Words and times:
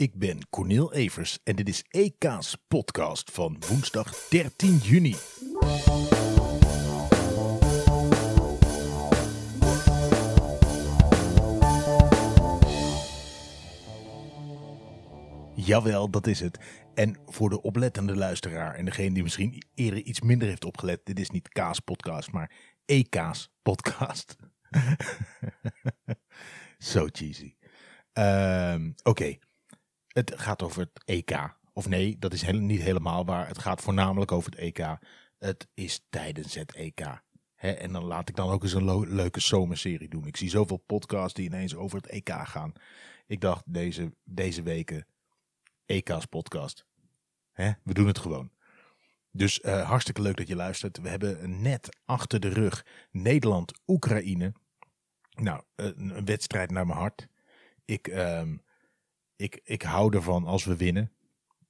Ik 0.00 0.14
ben 0.14 0.48
Cornel 0.50 0.92
Evers 0.92 1.38
en 1.44 1.56
dit 1.56 1.68
is 1.68 1.84
EK's 1.88 2.56
podcast 2.68 3.30
van 3.30 3.62
woensdag 3.68 4.28
13 4.28 4.76
juni. 4.76 5.16
Jawel, 15.54 16.10
dat 16.10 16.26
is 16.26 16.40
het. 16.40 16.58
En 16.94 17.16
voor 17.26 17.50
de 17.50 17.62
oplettende 17.62 18.16
luisteraar 18.16 18.74
en 18.74 18.84
degene 18.84 19.14
die 19.14 19.22
misschien 19.22 19.62
eerder 19.74 20.02
iets 20.02 20.20
minder 20.20 20.48
heeft 20.48 20.64
opgelet, 20.64 21.00
dit 21.04 21.18
is 21.18 21.30
niet 21.30 21.48
Kaas 21.48 21.80
podcast, 21.80 22.32
maar 22.32 22.52
EK's 22.84 23.50
podcast. 23.62 24.36
Zo 26.78 27.08
cheesy. 27.12 27.54
Ehm, 28.12 28.90
Oké, 29.02 29.38
het 30.12 30.32
gaat 30.36 30.62
over 30.62 30.80
het 30.80 31.04
EK. 31.04 31.58
Of 31.72 31.88
nee, 31.88 32.18
dat 32.18 32.32
is 32.32 32.50
niet 32.50 32.80
helemaal 32.80 33.24
waar. 33.24 33.46
Het 33.46 33.58
gaat 33.58 33.80
voornamelijk 33.80 34.32
over 34.32 34.50
het 34.50 34.60
EK. 34.60 34.98
Het 35.38 35.68
is 35.74 36.06
tijdens 36.10 36.54
het 36.54 36.74
EK. 36.74 37.22
Hè, 37.54 37.70
en 37.70 37.92
dan 37.92 38.04
laat 38.04 38.28
ik 38.28 38.36
dan 38.36 38.50
ook 38.50 38.62
eens 38.62 38.72
een 38.72 39.14
leuke 39.14 39.40
zomerserie 39.40 40.08
doen. 40.08 40.26
Ik 40.26 40.36
zie 40.36 40.50
zoveel 40.50 40.76
podcasts 40.76 41.34
die 41.34 41.46
ineens 41.46 41.74
over 41.74 41.96
het 41.96 42.06
EK 42.06 42.30
gaan. 42.30 42.72
Ik 43.26 43.40
dacht 43.40 43.62
deze, 43.66 44.12
deze 44.24 44.62
weken 44.62 45.06
EK's 45.86 46.24
podcast. 46.24 46.86
Hè, 47.52 47.70
we 47.84 47.94
doen 47.94 48.06
het 48.06 48.18
gewoon. 48.18 48.50
Dus 49.32 49.60
eh, 49.60 49.88
hartstikke 49.88 50.22
leuk 50.22 50.36
dat 50.36 50.48
je 50.48 50.56
luistert. 50.56 51.00
We 51.00 51.08
hebben 51.08 51.60
net 51.62 52.00
achter 52.04 52.40
de 52.40 52.48
rug 52.48 52.86
Nederland-Oekraïne. 53.10 54.52
Nou, 55.30 55.62
een, 55.74 56.16
een 56.16 56.24
wedstrijd 56.24 56.70
naar 56.70 56.86
mijn 56.86 56.98
hart. 56.98 57.28
Ik, 57.84 58.08
ehm, 58.08 58.56
ik, 59.40 59.60
ik 59.64 59.82
hou 59.82 60.16
ervan 60.16 60.46
als 60.46 60.64
we 60.64 60.76
winnen. 60.76 61.12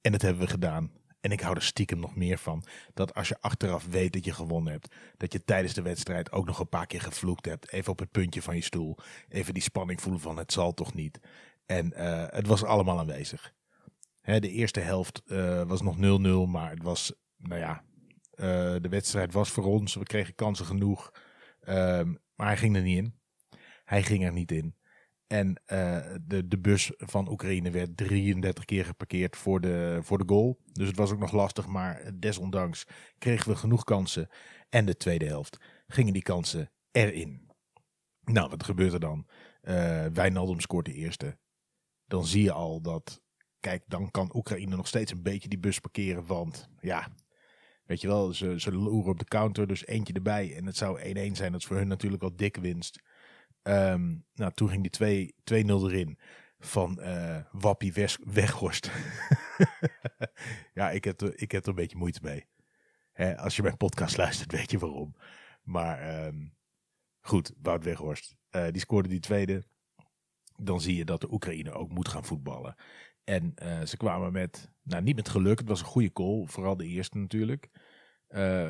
En 0.01 0.11
dat 0.11 0.21
hebben 0.21 0.41
we 0.41 0.49
gedaan. 0.49 0.91
En 1.19 1.31
ik 1.31 1.39
hou 1.39 1.55
er 1.55 1.63
stiekem 1.63 1.99
nog 1.99 2.15
meer 2.15 2.37
van. 2.37 2.63
Dat 2.93 3.13
als 3.13 3.27
je 3.27 3.41
achteraf 3.41 3.85
weet 3.85 4.13
dat 4.13 4.25
je 4.25 4.33
gewonnen 4.33 4.71
hebt. 4.71 4.95
Dat 5.17 5.33
je 5.33 5.43
tijdens 5.43 5.73
de 5.73 5.81
wedstrijd 5.81 6.31
ook 6.31 6.45
nog 6.45 6.59
een 6.59 6.69
paar 6.69 6.87
keer 6.87 7.01
gevloekt 7.01 7.45
hebt. 7.45 7.71
Even 7.71 7.91
op 7.91 7.99
het 7.99 8.11
puntje 8.11 8.41
van 8.41 8.55
je 8.55 8.61
stoel. 8.61 8.97
Even 9.29 9.53
die 9.53 9.63
spanning 9.63 10.01
voelen 10.01 10.21
van 10.21 10.37
het 10.37 10.51
zal 10.51 10.73
toch 10.73 10.93
niet. 10.93 11.19
En 11.65 11.93
eh, 11.93 12.25
het 12.27 12.47
was 12.47 12.63
allemaal 12.63 12.99
aanwezig. 12.99 13.53
Hè, 14.21 14.39
de 14.39 14.51
eerste 14.51 14.79
helft 14.79 15.21
eh, 15.25 15.63
was 15.63 15.81
nog 15.81 15.95
0-0. 15.95 16.49
Maar 16.49 16.69
het 16.69 16.83
was, 16.83 17.13
nou 17.37 17.59
ja, 17.59 17.83
eh, 18.31 18.75
de 18.81 18.89
wedstrijd 18.89 19.33
was 19.33 19.49
voor 19.49 19.65
ons. 19.65 19.95
We 19.95 20.03
kregen 20.03 20.35
kansen 20.35 20.65
genoeg. 20.65 21.11
Ehm, 21.61 22.13
maar 22.35 22.47
hij 22.47 22.57
ging 22.57 22.75
er 22.75 22.81
niet 22.81 22.97
in. 22.97 23.19
Hij 23.83 24.03
ging 24.03 24.25
er 24.25 24.33
niet 24.33 24.51
in. 24.51 24.75
En 25.31 25.61
eh, 25.65 25.99
de, 26.21 26.47
de 26.47 26.59
bus 26.59 26.91
van 26.97 27.29
Oekraïne 27.29 27.71
werd 27.71 27.97
33 27.97 28.65
keer 28.65 28.85
geparkeerd 28.85 29.37
voor 29.37 29.61
de, 29.61 29.99
voor 30.01 30.17
de 30.17 30.23
goal. 30.27 30.59
Dus 30.71 30.87
het 30.87 30.97
was 30.97 31.11
ook 31.11 31.19
nog 31.19 31.31
lastig, 31.31 31.67
maar 31.67 32.11
desondanks 32.19 32.87
kregen 33.17 33.51
we 33.51 33.55
genoeg 33.55 33.83
kansen. 33.83 34.29
En 34.69 34.85
de 34.85 34.97
tweede 34.97 35.25
helft 35.25 35.57
gingen 35.87 36.13
die 36.13 36.21
kansen 36.21 36.71
erin. 36.91 37.49
Nou, 38.23 38.49
wat 38.49 38.63
gebeurt 38.63 38.93
er 38.93 38.99
dan? 38.99 39.27
Eh 39.61 40.05
Wijnaldum 40.05 40.59
scoort 40.59 40.85
de 40.85 40.93
eerste. 40.93 41.37
Dan 42.05 42.25
zie 42.25 42.43
je 42.43 42.51
al 42.51 42.81
dat, 42.81 43.21
kijk, 43.59 43.83
dan 43.87 44.11
kan 44.11 44.35
Oekraïne 44.35 44.75
nog 44.75 44.87
steeds 44.87 45.11
een 45.11 45.23
beetje 45.23 45.49
die 45.49 45.59
bus 45.59 45.79
parkeren. 45.79 46.25
Want 46.25 46.69
ja, 46.79 47.07
weet 47.85 48.01
je 48.01 48.07
wel, 48.07 48.33
ze, 48.33 48.59
ze 48.59 48.71
loeren 48.71 49.11
op 49.11 49.19
de 49.19 49.25
counter, 49.25 49.67
dus 49.67 49.85
eentje 49.85 50.13
erbij. 50.13 50.55
En 50.55 50.65
het 50.65 50.77
zou 50.77 50.99
1-1 50.99 51.03
zijn, 51.31 51.51
dat 51.51 51.61
is 51.61 51.65
voor 51.65 51.77
hun 51.77 51.87
natuurlijk 51.87 52.23
al 52.23 52.35
dikke 52.35 52.61
winst. 52.61 52.99
Ehm, 53.61 54.15
nou, 54.33 54.51
toen 54.53 54.69
ging 54.69 54.81
die 54.81 54.91
2 54.91 55.35
2-0 55.43 55.89
erin 55.89 56.19
van 56.59 56.99
eh, 56.99 57.39
Wappie 57.51 57.93
Weghorst. 58.23 58.91
ja, 60.73 60.91
ik 60.91 61.03
heb, 61.03 61.21
er, 61.21 61.41
ik 61.41 61.51
heb 61.51 61.63
er 61.63 61.69
een 61.69 61.75
beetje 61.75 61.97
moeite 61.97 62.19
mee. 62.23 62.47
Hè, 63.11 63.37
als 63.37 63.55
je 63.55 63.61
mijn 63.61 63.77
podcast 63.77 64.17
luistert, 64.17 64.51
weet 64.51 64.71
je 64.71 64.79
waarom. 64.79 65.15
Maar 65.63 65.99
ehm, 65.99 66.47
goed, 67.19 67.53
Wout 67.61 67.83
Weghorst. 67.83 68.35
eh, 68.49 68.67
die 68.71 68.81
scoorde 68.81 69.09
die 69.09 69.19
tweede. 69.19 69.63
Dan 70.57 70.81
zie 70.81 70.95
je 70.95 71.05
dat 71.05 71.21
de 71.21 71.31
Oekraïne 71.31 71.71
ook 71.71 71.89
moet 71.89 72.07
gaan 72.07 72.25
voetballen. 72.25 72.75
En 73.23 73.51
eh, 73.55 73.81
ze 73.81 73.97
kwamen 73.97 74.31
met, 74.31 74.71
nou 74.81 75.03
niet 75.03 75.15
met 75.15 75.29
geluk, 75.29 75.59
het 75.59 75.67
was 75.67 75.79
een 75.79 75.85
goede 75.85 76.09
goal. 76.13 76.45
Vooral 76.45 76.77
de 76.77 76.85
eerste 76.85 77.17
natuurlijk. 77.17 77.69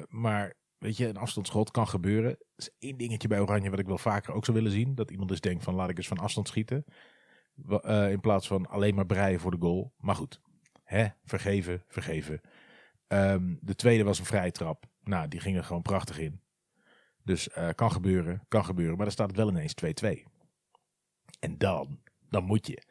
Maar 0.08 0.56
weet 0.81 0.97
je, 0.97 1.08
een 1.08 1.18
afstandsschot 1.18 1.72
kan 1.72 1.88
gebeuren. 1.88 2.31
Er 2.31 2.38
is 2.56 2.69
één 2.80 2.97
dingetje 2.97 3.28
bij 3.28 3.40
Oranje 3.40 3.69
wat 3.69 3.80
ik 3.80 3.88
wel 3.88 3.97
vaker 3.97 4.34
ook 4.34 4.46
zou 4.46 4.58
willen 4.58 4.72
zien. 4.72 4.96
Dat 4.96 5.12
iemand 5.12 5.30
dus 5.30 5.42
denkt 5.42 5.64
van 5.64 5.75
laat 5.75 5.90
ik 5.90 5.97
eens 5.97 6.08
van 6.08 6.18
afstand 6.18 6.47
schieten. 6.47 6.86
Eh, 7.68 8.12
in 8.12 8.19
plaats 8.19 8.47
van 8.47 8.68
alleen 8.68 8.96
maar 8.96 9.06
breien 9.06 9.40
voor 9.40 9.52
de 9.52 9.58
goal. 9.59 9.94
Maar 9.97 10.16
goed, 10.16 10.41
hè, 10.84 11.08
vergeven, 11.24 11.84
vergeven. 11.88 12.41
Ehm, 13.08 13.56
de 13.59 13.75
tweede 13.75 14.03
was 14.03 14.20
een 14.20 14.25
vrije 14.25 14.52
trap. 14.52 14.86
Nou, 15.03 15.28
die 15.28 15.40
ging 15.40 15.58
er 15.58 15.64
gewoon 15.64 15.81
prachtig 15.81 16.20
in. 16.20 16.41
Dus 17.24 17.50
eh, 17.50 17.70
kan 17.75 17.91
gebeuren, 17.91 18.46
kan 18.47 18.66
gebeuren. 18.66 18.96
Maar 18.96 19.06
dan 19.06 19.14
staat 19.14 19.28
het 19.28 19.38
wel 19.38 19.50
ineens 19.50 19.74
2-2. 19.74 20.25
En 21.40 21.58
dan, 21.58 22.00
dan 22.30 22.44
moet 22.44 22.68
je. 22.68 22.84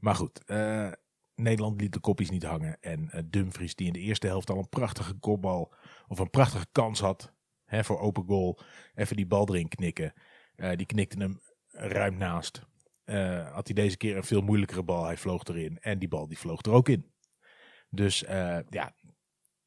Maar 0.00 0.14
goed, 0.14 0.44
eh, 0.44 0.92
Nederland 1.34 1.80
liet 1.80 1.92
de 1.92 2.00
kopjes 2.00 2.30
niet 2.30 2.44
hangen. 2.44 2.80
En 2.80 3.26
Dumfries, 3.30 3.74
die 3.74 3.86
in 3.86 3.92
de 3.92 3.98
eerste 3.98 4.26
helft 4.26 4.50
al 4.50 4.58
een 4.58 4.68
prachtige 4.68 5.14
kopbal 5.14 5.74
of 6.08 6.18
een 6.18 6.30
prachtige 6.30 6.66
kans 6.72 7.00
had 7.00 7.36
voor 7.70 8.00
open 8.00 8.24
goal. 8.26 8.58
Even 8.94 9.16
die 9.16 9.26
bal 9.26 9.48
erin 9.48 9.68
knikken. 9.68 10.12
Eh, 10.54 10.76
die 10.76 10.86
knikte 10.86 11.18
hem 11.18 11.40
ruim 11.70 12.16
naast. 12.16 12.62
Eh, 13.04 13.52
had 13.52 13.66
hij 13.66 13.74
deze 13.74 13.96
keer 13.96 14.16
een 14.16 14.24
veel 14.24 14.40
moeilijkere 14.40 14.82
bal. 14.82 15.04
Hij 15.04 15.16
vloog 15.16 15.44
erin. 15.44 15.78
En 15.80 15.98
die 15.98 16.08
bal 16.08 16.28
die 16.28 16.38
vloog 16.38 16.62
er 16.62 16.72
ook 16.72 16.88
in. 16.88 17.12
Dus 17.90 18.24
eh, 18.24 18.58
ja, 18.68 18.94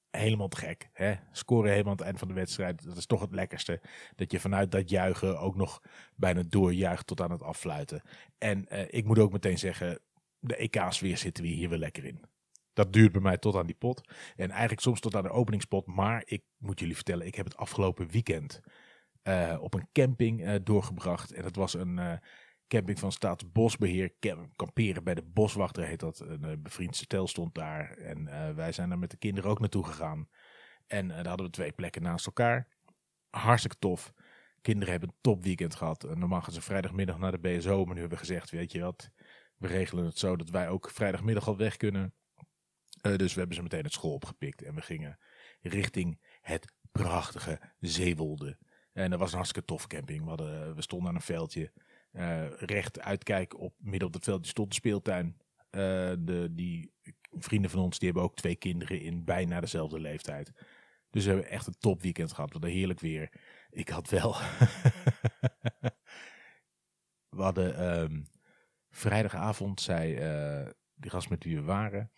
helemaal 0.10 0.48
te 0.48 0.58
gek. 0.58 0.90
Hè? 0.94 1.16
Scoren 1.32 1.72
helemaal 1.72 1.92
aan 1.92 1.98
het 1.98 2.06
eind 2.06 2.20
van 2.20 2.28
de 2.28 2.34
wedstrijd. 2.34 2.84
Dat 2.84 2.98
is 2.98 3.06
toch 3.06 3.22
het 3.22 3.32
lekkerste. 3.32 3.82
Dat 4.16 4.32
je 4.32 4.40
vanuit 4.40 4.72
dat 4.72 4.90
juichen 4.90 5.40
ook 5.40 5.56
nog 5.56 5.82
bijna 6.16 6.44
doorjuicht 6.48 7.08
tot 7.08 7.22
aan 7.22 7.32
het 7.32 7.44
affluiten. 7.44 8.02
En 8.38 8.66
ik 8.94 9.06
moet 9.06 9.20
ook 9.20 9.32
meteen 9.32 9.58
zeggen, 9.58 10.00
de 10.40 10.56
EK-sfeer 10.56 11.18
zitten 11.18 11.44
we 11.44 11.50
hier 11.50 11.70
weer 11.70 11.78
lekker 11.78 12.06
in. 12.06 12.26
Dat 12.74 12.94
duurt 12.94 13.12
bij 13.12 13.22
mij 13.22 13.38
tot 13.38 13.56
aan 13.56 13.66
die 13.66 13.76
pot. 13.76 14.02
En 14.36 14.50
eigenlijk 14.50 14.82
soms 14.82 15.00
tot 15.00 15.16
aan 15.16 15.24
de 15.24 15.30
openingspot. 15.30 15.88
Maar 15.88 16.22
ik 16.26 16.44
moet 16.58 16.80
jullie 16.80 16.96
vertellen, 16.96 17.26
ik 17.26 17.36
heb 17.36 17.46
het 17.46 17.58
afgelopen 17.58 18.08
weekend 18.08 18.62
eh, 19.22 19.58
op 19.60 19.74
een 19.74 19.88
camping 19.92 20.46
eh, 20.46 20.56
doorgebracht. 20.64 21.32
En 21.32 21.44
dat 21.44 21.56
was 21.56 21.74
een 21.74 22.00
eh, 22.00 22.18
camping 22.68 23.00
van 23.00 23.12
Staatsbosbeheer. 23.12 24.14
Kamperen 24.56 25.04
bij 25.04 25.14
de 25.14 25.24
boswachter 25.24 25.86
heet 25.86 26.00
dat. 26.00 26.20
Een 26.20 26.62
bevriend 26.62 26.96
stel 26.96 27.28
stond 27.28 27.56
daar. 27.56 27.92
En 27.92 28.56
wij 28.56 28.72
zijn 28.72 28.90
daar 28.90 29.00
met 29.00 29.12
de 29.12 29.18
kinderen 29.18 29.50
ook 29.50 29.60
naartoe 29.60 29.86
gegaan. 29.86 30.30
En 30.88 31.08
daar 31.08 31.28
hadden 31.28 31.46
we 31.46 31.52
twee 31.52 31.72
plekken 31.72 32.02
naast 32.02 32.26
elkaar. 32.26 32.68
Hartstikke 33.30 33.78
tof. 33.80 34.14
Kinderen 34.62 34.92
hebben 34.92 35.10
een 35.10 35.22
topweekend 35.22 35.76
gehad. 35.76 36.04
En 36.04 36.20
normaal 36.20 36.42
gaan 36.42 36.54
ze 36.54 36.62
vrijdagmiddag 36.62 37.18
naar 37.18 37.32
de 37.32 37.40
BSO. 37.40 37.86
Maar 37.86 37.94
nu 37.94 38.00
hebben 38.00 38.18
we 38.20 38.26
gezegd, 38.26 38.50
weet 38.50 38.72
je 38.72 38.82
wat, 38.82 39.10
we 39.58 39.68
regelen 39.68 40.06
het 40.06 40.18
zo 40.18 40.36
dat 40.36 40.50
wij 40.50 40.70
ook 40.70 40.90
vrijdagmiddag 40.90 41.48
al 41.48 41.58
weg 41.58 41.78
kunnen. 41.78 42.14
Eh, 43.02 43.16
dus 43.16 43.34
we 43.34 43.40
hebben 43.40 43.56
ze 43.56 43.64
meteen 43.64 43.84
het 43.84 43.94
school 43.94 44.14
opgepikt. 44.14 44.62
En 44.62 44.76
we 44.76 44.82
gingen 44.82 45.20
richting 45.62 46.20
het 46.42 46.74
prachtige 46.92 47.60
Zeewolde. 47.80 48.58
En 48.94 49.10
dat 49.10 49.20
was 49.20 49.30
een 49.30 49.36
hartstikke 49.38 49.68
tof 49.68 49.88
camping. 49.88 50.22
We, 50.24 50.30
hadden, 50.30 50.76
we 50.76 50.82
stonden 50.82 51.10
aan 51.10 51.16
een 51.16 51.22
veldje. 51.22 51.72
eh, 52.12 52.50
recht 52.52 53.00
uitkijken 53.00 53.60
op 53.60 53.74
midden 53.78 54.08
op 54.08 54.14
dat 54.14 54.24
veldje 54.24 54.50
stond 54.52 54.70
de 54.70 54.76
speeltuin. 54.76 55.38
Eh, 55.70 56.14
de, 56.20 56.48
die 56.52 56.94
vrienden 57.32 57.72
van 57.72 57.80
ons 57.80 57.98
die 58.00 58.08
hebben 58.08 58.26
ook 58.26 58.36
twee 58.36 58.56
kinderen 58.56 59.02
in 59.02 59.24
bijna 59.24 59.60
dezelfde 59.60 60.00
leeftijd. 60.00 60.52
Dus 61.10 61.26
we 61.26 61.32
hebben 61.32 61.50
echt 61.50 61.68
een 61.68 61.78
top 61.80 62.02
weekend 62.02 62.34
gehad. 62.34 62.54
Wat 62.54 62.64
een 62.64 62.70
heerlijk 62.70 63.00
weer. 63.00 63.30
Ik 63.70 63.90
had 63.90 64.10
wel. 64.10 64.34
we 67.30 67.42
hadden 67.42 67.76
ehm, 67.78 68.22
vrijdagavond, 68.90 69.82
zei 69.82 70.16
eh, 70.16 70.70
die 70.94 71.12
gast 71.12 71.30
met 71.30 71.44
wie 71.44 71.56
we 71.56 71.64
waren. 71.64 72.12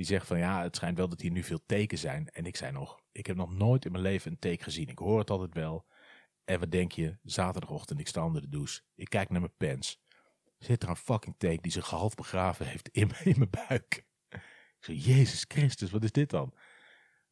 Die 0.00 0.08
zegt 0.08 0.26
van 0.26 0.38
ja, 0.38 0.62
het 0.62 0.76
schijnt 0.76 0.96
wel 0.96 1.08
dat 1.08 1.20
hier 1.20 1.30
nu 1.30 1.42
veel 1.42 1.60
teken 1.66 1.98
zijn. 1.98 2.28
En 2.28 2.46
ik 2.46 2.56
zei 2.56 2.72
nog, 2.72 3.00
ik 3.12 3.26
heb 3.26 3.36
nog 3.36 3.52
nooit 3.52 3.84
in 3.84 3.92
mijn 3.92 4.02
leven 4.04 4.30
een 4.30 4.38
teken 4.38 4.64
gezien. 4.64 4.88
Ik 4.88 4.98
hoor 4.98 5.18
het 5.18 5.30
altijd 5.30 5.54
wel. 5.54 5.86
En 6.44 6.60
wat 6.60 6.70
denk 6.70 6.92
je? 6.92 7.18
Zaterdagochtend, 7.22 8.00
ik 8.00 8.08
sta 8.08 8.24
onder 8.24 8.42
de 8.42 8.48
douche. 8.48 8.80
Ik 8.94 9.08
kijk 9.10 9.30
naar 9.30 9.40
mijn 9.40 9.56
pens. 9.56 10.02
Zit 10.58 10.82
er 10.82 10.88
een 10.88 10.96
fucking 10.96 11.34
teken 11.38 11.62
die 11.62 11.72
zich 11.72 11.90
half 11.90 12.14
begraven 12.14 12.66
heeft 12.66 12.88
in, 12.88 13.10
mijn- 13.24 13.50
buik. 13.68 14.06
Ik 14.28 14.84
zei, 14.84 14.98
Jezus 14.98 15.44
Christus, 15.48 15.90
wat 15.90 16.04
is 16.04 16.12
dit 16.12 16.30
dan? 16.30 16.54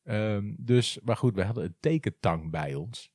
Ehm, 0.02 0.54
dus, 0.58 0.98
maar 1.00 1.16
goed, 1.16 1.34
we 1.34 1.44
hadden 1.44 1.64
een 1.64 1.76
tekentang 1.80 2.50
bij 2.50 2.74
ons. 2.74 3.12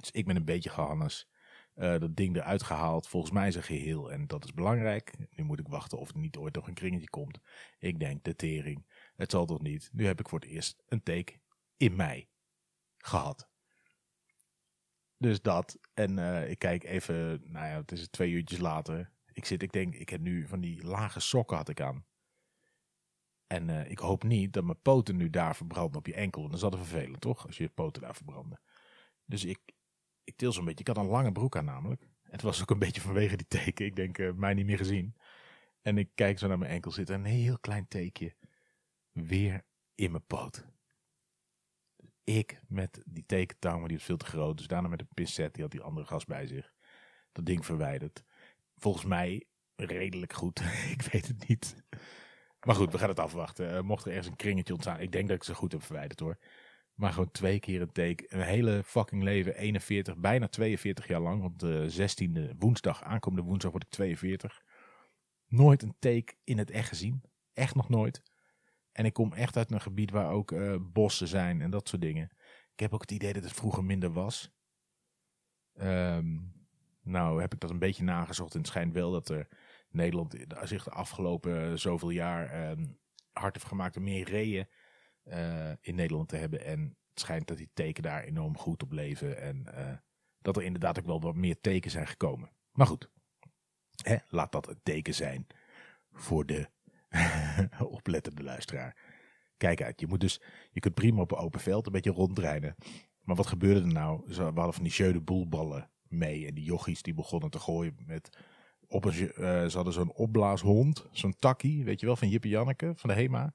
Dus 0.00 0.10
ik 0.10 0.26
ben 0.26 0.36
een 0.36 0.44
beetje 0.44 0.70
gehannes. 0.70 1.28
Eh, 1.76 1.98
dat 1.98 2.16
ding 2.16 2.36
eruit 2.36 2.62
gehaald. 2.62 3.08
Volgens 3.08 3.32
mij 3.32 3.46
een 3.46 3.62
geheel. 3.62 4.12
En 4.12 4.26
dat 4.26 4.44
is 4.44 4.54
belangrijk. 4.54 5.12
Nu 5.30 5.44
moet 5.44 5.58
ik 5.58 5.68
wachten 5.68 5.98
of 5.98 6.10
er 6.10 6.18
niet 6.18 6.36
ooit 6.36 6.54
nog 6.54 6.68
een 6.68 6.74
kringetje 6.74 7.10
komt. 7.10 7.38
Ik 7.78 7.98
denk, 7.98 8.24
de 8.24 8.36
tering. 8.36 8.86
Het 9.16 9.30
zal 9.30 9.46
toch 9.46 9.62
niet. 9.62 9.90
Nu 9.92 10.06
heb 10.06 10.20
ik 10.20 10.28
voor 10.28 10.40
het 10.40 10.48
eerst 10.48 10.82
een 10.86 11.02
take 11.02 11.40
in 11.76 11.96
mei 11.96 12.28
gehad. 12.98 13.48
Dus 15.16 15.42
dat. 15.42 15.78
En 15.94 16.18
eh, 16.18 16.50
ik 16.50 16.58
kijk 16.58 16.84
even, 16.84 17.42
nou 17.44 17.66
ja, 17.66 17.76
het 17.76 17.92
is 17.92 18.08
twee 18.08 18.30
uurtjes 18.30 18.58
later. 18.58 19.12
Ik 19.32 19.44
zit, 19.44 19.62
ik 19.62 19.72
denk, 19.72 19.94
ik 19.94 20.08
heb 20.08 20.20
nu 20.20 20.46
van 20.46 20.60
die 20.60 20.86
lage 20.86 21.20
sokken 21.20 21.56
had 21.56 21.68
ik 21.68 21.80
aan. 21.80 22.04
En 23.46 23.70
eh, 23.70 23.90
ik 23.90 23.98
hoop 23.98 24.22
niet 24.22 24.52
dat 24.52 24.64
mijn 24.64 24.80
poten 24.82 25.16
nu 25.16 25.30
daar 25.30 25.56
verbranden 25.56 25.98
op 25.98 26.06
je 26.06 26.14
enkel. 26.14 26.40
Want 26.40 26.52
dat 26.52 26.62
altijd 26.62 26.88
vervelend, 26.88 27.20
toch? 27.20 27.46
Als 27.46 27.56
je 27.56 27.68
poten 27.68 28.02
daar 28.02 28.14
verbranden. 28.14 28.60
Dus 29.24 29.44
ik, 29.44 29.58
ik 30.26 30.36
til 30.36 30.52
zo'n 30.52 30.64
beetje. 30.64 30.80
Ik 30.80 30.86
had 30.86 30.96
een 30.96 31.10
lange 31.10 31.32
broek 31.32 31.56
aan 31.56 31.64
namelijk. 31.64 32.08
Het 32.22 32.42
was 32.42 32.62
ook 32.62 32.70
een 32.70 32.78
beetje 32.78 33.00
vanwege 33.00 33.36
die 33.36 33.46
teken. 33.48 33.86
Ik 33.86 33.96
denk, 33.96 34.18
uh, 34.18 34.32
mij 34.32 34.54
niet 34.54 34.66
meer 34.66 34.76
gezien. 34.76 35.16
En 35.82 35.98
ik 35.98 36.10
kijk 36.14 36.38
zo 36.38 36.48
naar 36.48 36.58
mijn 36.58 36.70
enkel 36.70 36.90
zitten. 36.90 37.14
Een 37.14 37.24
heel 37.24 37.58
klein 37.58 37.88
teekje. 37.88 38.34
Weer 39.12 39.64
in 39.94 40.10
mijn 40.10 40.26
poot. 40.26 40.66
Ik 42.24 42.60
met 42.68 43.02
die 43.06 43.26
tekentang, 43.26 43.78
maar 43.78 43.88
die 43.88 43.96
was 43.96 44.06
veel 44.06 44.16
te 44.16 44.24
groot. 44.24 44.56
Dus 44.58 44.66
daarna 44.66 44.88
met 44.88 45.00
een 45.00 45.08
pincet, 45.14 45.54
die 45.54 45.62
had 45.62 45.72
die 45.72 45.80
andere 45.80 46.06
gast 46.06 46.26
bij 46.26 46.46
zich. 46.46 46.72
Dat 47.32 47.46
ding 47.46 47.64
verwijderd. 47.64 48.24
Volgens 48.76 49.04
mij 49.04 49.46
redelijk 49.76 50.32
goed. 50.32 50.60
ik 50.96 51.02
weet 51.02 51.26
het 51.28 51.48
niet. 51.48 51.84
Maar 52.60 52.74
goed, 52.74 52.92
we 52.92 52.98
gaan 52.98 53.08
het 53.08 53.20
afwachten. 53.20 53.74
Uh, 53.74 53.80
mocht 53.80 54.04
er 54.04 54.10
ergens 54.10 54.28
een 54.28 54.36
kringetje 54.36 54.72
ontstaan. 54.72 55.00
Ik 55.00 55.12
denk 55.12 55.28
dat 55.28 55.36
ik 55.36 55.44
ze 55.44 55.54
goed 55.54 55.72
heb 55.72 55.82
verwijderd 55.82 56.20
hoor. 56.20 56.38
Maar 56.96 57.12
gewoon 57.12 57.30
twee 57.30 57.60
keer 57.60 57.80
een 57.80 57.92
take. 57.92 58.24
Een 58.28 58.40
hele 58.40 58.82
fucking 58.84 59.22
leven. 59.22 59.56
41, 59.56 60.16
bijna 60.16 60.48
42 60.48 61.08
jaar 61.08 61.20
lang. 61.20 61.40
Want 61.40 61.60
de 61.60 62.08
16e 62.12 62.56
woensdag, 62.58 63.02
aankomende 63.02 63.48
woensdag 63.48 63.70
word 63.70 63.82
ik 63.82 63.90
42. 63.90 64.62
Nooit 65.46 65.82
een 65.82 65.96
take 65.98 66.34
in 66.44 66.58
het 66.58 66.70
echt 66.70 66.88
gezien. 66.88 67.22
Echt 67.52 67.74
nog 67.74 67.88
nooit. 67.88 68.22
En 68.92 69.04
ik 69.04 69.12
kom 69.12 69.32
echt 69.32 69.56
uit 69.56 69.70
een 69.70 69.80
gebied 69.80 70.10
waar 70.10 70.30
ook 70.30 70.50
uh, 70.50 70.76
bossen 70.80 71.28
zijn 71.28 71.60
en 71.60 71.70
dat 71.70 71.88
soort 71.88 72.02
dingen. 72.02 72.30
Ik 72.72 72.80
heb 72.80 72.94
ook 72.94 73.00
het 73.00 73.10
idee 73.10 73.32
dat 73.32 73.42
het 73.42 73.52
vroeger 73.52 73.84
minder 73.84 74.12
was. 74.12 74.54
Um, 75.80 76.54
nou 77.02 77.40
heb 77.40 77.52
ik 77.52 77.60
dat 77.60 77.70
een 77.70 77.78
beetje 77.78 78.04
nagezocht 78.04 78.52
en 78.52 78.58
het 78.58 78.68
schijnt 78.68 78.92
wel 78.92 79.10
dat 79.10 79.28
er 79.28 79.48
Nederland 79.90 80.36
zich 80.62 80.84
de 80.84 80.90
afgelopen 80.90 81.78
zoveel 81.78 82.10
jaar 82.10 82.70
um, 82.70 82.98
hard 83.32 83.54
heeft 83.54 83.68
gemaakt 83.68 83.96
om 83.96 84.02
meer 84.02 84.28
reeën 84.28 84.68
uh, 85.28 85.70
in 85.80 85.94
Nederland 85.94 86.28
te 86.28 86.36
hebben. 86.36 86.64
En 86.64 86.80
het 87.10 87.20
schijnt 87.20 87.46
dat 87.46 87.56
die 87.56 87.70
teken 87.74 88.02
daar 88.02 88.22
enorm 88.22 88.58
goed 88.58 88.82
op 88.82 88.92
leven 88.92 89.40
en 89.40 89.66
uh, 89.74 89.92
dat 90.38 90.56
er 90.56 90.62
inderdaad 90.62 90.98
ook 90.98 91.06
wel 91.06 91.20
wat 91.20 91.34
meer 91.34 91.60
teken 91.60 91.90
zijn 91.90 92.06
gekomen. 92.06 92.50
Maar 92.72 92.86
goed, 92.86 93.10
hè, 94.02 94.16
laat 94.28 94.52
dat 94.52 94.68
een 94.68 94.80
teken 94.82 95.14
zijn 95.14 95.46
voor 96.12 96.46
de 96.46 96.68
oplettende 97.98 98.42
luisteraar. 98.42 98.96
Kijk 99.56 99.82
uit, 99.82 100.00
je, 100.00 100.06
moet 100.06 100.20
dus, 100.20 100.40
je 100.70 100.80
kunt 100.80 100.94
prima 100.94 101.20
op 101.20 101.32
een 101.32 101.38
open 101.38 101.60
veld 101.60 101.86
een 101.86 101.92
beetje 101.92 102.10
rondrijden. 102.10 102.76
Maar 103.20 103.36
wat 103.36 103.46
gebeurde 103.46 103.80
er 103.80 103.92
nou? 103.92 104.22
We 104.26 104.42
hadden 104.42 104.74
van 104.74 104.82
die 104.82 104.92
jeu 104.92 105.12
de 105.12 105.20
boelballen 105.20 105.90
mee. 106.02 106.46
En 106.46 106.54
die 106.54 106.64
jochies 106.64 107.02
die 107.02 107.14
begonnen 107.14 107.50
te 107.50 107.58
gooien 107.58 107.96
met... 108.06 108.38
Op 108.88 109.04
een, 109.04 109.14
uh, 109.14 109.30
ze 109.66 109.70
hadden 109.72 109.92
zo'n 109.92 110.12
opblaashond, 110.12 111.06
zo'n 111.10 111.36
takkie, 111.38 111.84
weet 111.84 112.00
je 112.00 112.06
wel, 112.06 112.16
van 112.16 112.28
Jippe 112.28 112.48
Janneke, 112.48 112.92
van 112.96 113.10
de 113.10 113.16
HEMA. 113.16 113.54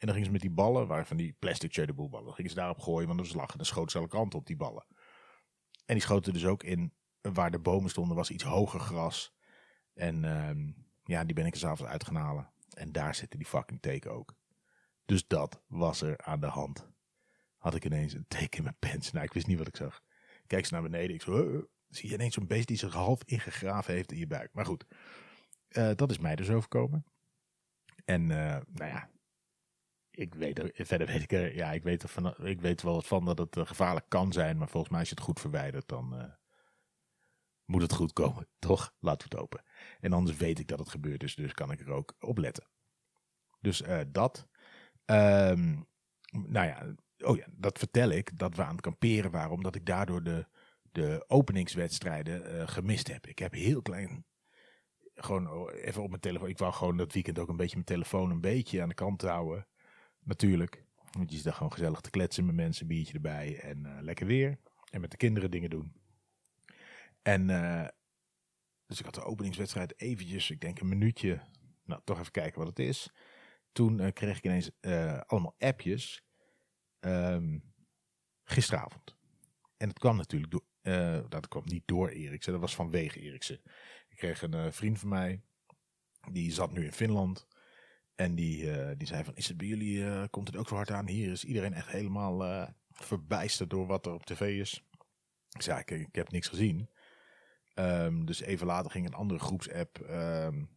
En 0.00 0.06
dan 0.06 0.10
gingen 0.10 0.24
ze 0.24 0.32
met 0.32 0.40
die 0.40 0.50
ballen, 0.50 0.86
waar 0.86 1.06
van 1.06 1.16
die 1.16 1.36
plastic 1.38 1.72
jeu 1.72 1.86
de 1.86 1.92
boelballen, 1.92 2.26
dan 2.26 2.34
gingen 2.34 2.50
ze 2.50 2.56
daarop 2.56 2.78
gooien, 2.78 3.06
want 3.06 3.18
dan 3.18 3.26
was 3.26 3.36
lachen. 3.36 3.56
Dan 3.56 3.66
schoten 3.66 3.90
ze 3.90 3.98
alle 3.98 4.08
kanten 4.08 4.38
op 4.38 4.46
die 4.46 4.56
ballen. 4.56 4.86
En 5.86 5.94
die 5.94 6.02
schoten 6.02 6.32
dus 6.32 6.46
ook 6.46 6.62
in, 6.62 6.92
waar 7.20 7.50
de 7.50 7.58
bomen 7.58 7.90
stonden, 7.90 8.16
was 8.16 8.30
iets 8.30 8.44
hoger 8.44 8.80
gras. 8.80 9.34
En 9.94 10.24
uh, 10.24 10.74
ja, 11.04 11.24
die 11.24 11.34
ben 11.34 11.46
ik 11.46 11.52
er 11.52 11.58
s'avonds 11.58 11.92
uit 11.92 12.04
gaan 12.04 12.14
halen. 12.14 12.50
En 12.74 12.92
daar 12.92 13.14
zitten 13.14 13.38
die 13.38 13.48
fucking 13.48 13.80
teken 13.80 14.12
ook. 14.12 14.36
Dus 15.04 15.26
dat 15.26 15.62
was 15.66 16.02
er 16.02 16.18
aan 16.18 16.40
de 16.40 16.46
hand. 16.46 16.88
Had 17.56 17.74
ik 17.74 17.84
ineens 17.84 18.12
een 18.12 18.28
teken 18.28 18.58
in 18.58 18.62
mijn 18.62 18.76
pens. 18.78 19.12
Nou, 19.12 19.24
ik 19.24 19.32
wist 19.32 19.46
niet 19.46 19.58
wat 19.58 19.66
ik 19.66 19.76
zag. 19.76 20.02
Kijk 20.46 20.66
ze 20.66 20.72
naar 20.72 20.82
beneden. 20.82 21.14
Ik 21.14 21.22
zo, 21.22 21.66
zie 21.88 22.08
je 22.08 22.14
ineens 22.14 22.34
zo'n 22.34 22.46
beest 22.46 22.68
die 22.68 22.76
zich 22.76 22.92
half 22.92 23.24
ingegraven 23.24 23.94
heeft 23.94 24.12
in 24.12 24.18
je 24.18 24.26
buik. 24.26 24.54
Maar 24.54 24.66
goed, 24.66 24.86
uh, 25.68 25.90
dat 25.94 26.10
is 26.10 26.18
mij 26.18 26.36
dus 26.36 26.50
overkomen. 26.50 27.04
En 28.04 28.22
uh, 28.22 28.56
nou 28.72 28.90
ja, 28.90 29.10
ik 30.20 30.34
weet 30.34 30.58
er, 30.58 30.70
verder 30.74 31.06
weet 31.06 31.22
ik 31.22 31.32
er, 31.32 31.54
ja, 31.54 31.72
ik 31.72 31.82
weet 31.82 32.02
er 32.02 32.08
van, 32.08 32.46
ik 32.46 32.60
weet 32.60 32.82
wel 32.82 33.02
van 33.02 33.24
dat 33.24 33.38
het 33.38 33.56
uh, 33.56 33.66
gevaarlijk 33.66 34.08
kan 34.08 34.32
zijn. 34.32 34.58
Maar 34.58 34.68
volgens 34.68 34.90
mij 34.90 35.00
als 35.00 35.08
je 35.08 35.14
het 35.14 35.24
goed 35.24 35.40
verwijdert, 35.40 35.88
dan 35.88 36.34
moet 37.64 37.82
het 37.82 37.92
goed 37.92 38.12
komen. 38.12 38.48
Toch? 38.58 38.94
Laten 38.98 39.28
we 39.28 39.34
het 39.34 39.44
open. 39.44 39.64
En 40.00 40.12
anders 40.12 40.36
weet 40.36 40.58
ik 40.58 40.68
dat 40.68 40.78
het 40.78 40.88
gebeurt, 40.88 41.20
dus, 41.20 41.34
dus 41.34 41.52
kan 41.52 41.70
ik 41.72 41.80
er 41.80 41.90
ook 41.90 42.16
op 42.20 42.38
letten. 42.38 42.68
Dus 43.60 43.82
dat. 44.08 44.48
Um, 45.06 45.88
nou 46.30 46.66
ja, 46.66 46.94
oh 47.18 47.36
ja, 47.36 47.46
dat 47.50 47.78
vertel 47.78 48.10
ik 48.10 48.38
dat 48.38 48.56
we 48.56 48.62
aan 48.62 48.72
het 48.72 48.80
kamperen 48.80 49.30
waren, 49.30 49.50
omdat 49.50 49.74
ik 49.74 49.86
daardoor 49.86 50.22
de, 50.22 50.46
de 50.82 51.24
openingswedstrijden 51.26 52.68
gemist 52.68 53.08
heb. 53.08 53.26
Ik 53.26 53.38
heb 53.38 53.52
heel 53.52 53.82
klein, 53.82 54.24
gewoon 55.14 55.68
even 55.70 56.02
op 56.02 56.08
mijn 56.08 56.20
telefoon. 56.20 56.48
Ik 56.48 56.58
wou 56.58 56.72
gewoon 56.72 56.96
dat 56.96 57.12
weekend 57.12 57.38
ook 57.38 57.48
een 57.48 57.56
beetje 57.56 57.74
mijn 57.74 57.86
telefoon 57.86 58.30
een 58.30 58.40
beetje 58.40 58.82
aan 58.82 58.88
de 58.88 58.94
kant 58.94 59.22
houden. 59.22 59.66
Natuurlijk. 60.22 60.84
Want 61.10 61.30
je 61.30 61.36
zit 61.36 61.44
daar 61.44 61.54
gewoon 61.54 61.72
gezellig 61.72 62.00
te 62.00 62.10
kletsen 62.10 62.46
met 62.46 62.54
mensen, 62.54 62.86
biertje 62.86 63.14
erbij 63.14 63.60
en 63.60 63.78
uh, 63.86 63.98
lekker 64.00 64.26
weer. 64.26 64.58
En 64.90 65.00
met 65.00 65.10
de 65.10 65.16
kinderen 65.16 65.50
dingen 65.50 65.70
doen. 65.70 65.92
En 67.22 67.48
uh, 67.48 67.88
dus 68.86 68.98
ik 68.98 69.04
had 69.04 69.14
de 69.14 69.24
openingswedstrijd 69.24 70.00
eventjes, 70.00 70.50
ik 70.50 70.60
denk 70.60 70.80
een 70.80 70.88
minuutje, 70.88 71.40
nou 71.84 72.00
toch 72.04 72.18
even 72.18 72.32
kijken 72.32 72.58
wat 72.58 72.68
het 72.68 72.78
is. 72.78 73.12
Toen 73.72 74.00
uh, 74.00 74.12
kreeg 74.12 74.36
ik 74.36 74.44
ineens 74.44 74.70
allemaal 75.26 75.54
appjes 75.58 76.24
um, 77.00 77.72
gisteravond. 78.44 79.16
En 79.76 79.88
het 79.88 79.98
kwam 79.98 80.16
natuurlijk 80.16 80.52
door, 80.52 80.64
dat 81.28 81.48
kwam 81.48 81.62
niet 81.66 81.82
door 81.86 82.08
Eriksen, 82.08 82.52
dat 82.52 82.60
was 82.60 82.74
vanwege 82.74 83.20
Eriksen. 83.20 83.60
Ik 84.08 84.16
kreeg 84.16 84.42
een 84.42 84.72
vriend 84.72 84.98
van 84.98 85.08
mij, 85.08 85.42
die 86.32 86.52
zat 86.52 86.72
nu 86.72 86.84
in 86.84 86.92
Finland. 86.92 87.46
En 88.20 88.34
die, 88.34 88.70
die 88.96 89.06
zei 89.06 89.24
van, 89.24 89.36
is 89.36 89.48
het 89.48 89.56
bij 89.56 89.66
jullie, 89.66 90.28
komt 90.28 90.46
het 90.46 90.56
ook 90.56 90.68
zo 90.68 90.74
hard 90.74 90.90
aan? 90.90 91.08
Hier 91.08 91.30
is 91.30 91.44
iedereen 91.44 91.74
echt 91.74 91.88
helemaal 91.88 92.68
verbijsterd 92.90 93.70
door 93.70 93.86
wat 93.86 94.06
er 94.06 94.12
op 94.12 94.26
tv 94.26 94.60
is. 94.60 94.84
Ik 95.50 95.62
zei, 95.62 95.78
ik, 95.78 95.90
ik 95.90 96.14
heb 96.14 96.30
niks 96.30 96.48
gezien. 96.48 96.88
Um, 97.74 98.26
dus 98.26 98.40
even 98.40 98.66
later 98.66 98.90
ging 98.90 99.06
een 99.06 99.14
andere 99.14 99.40
groepsapp 99.40 99.98
um, 100.10 100.68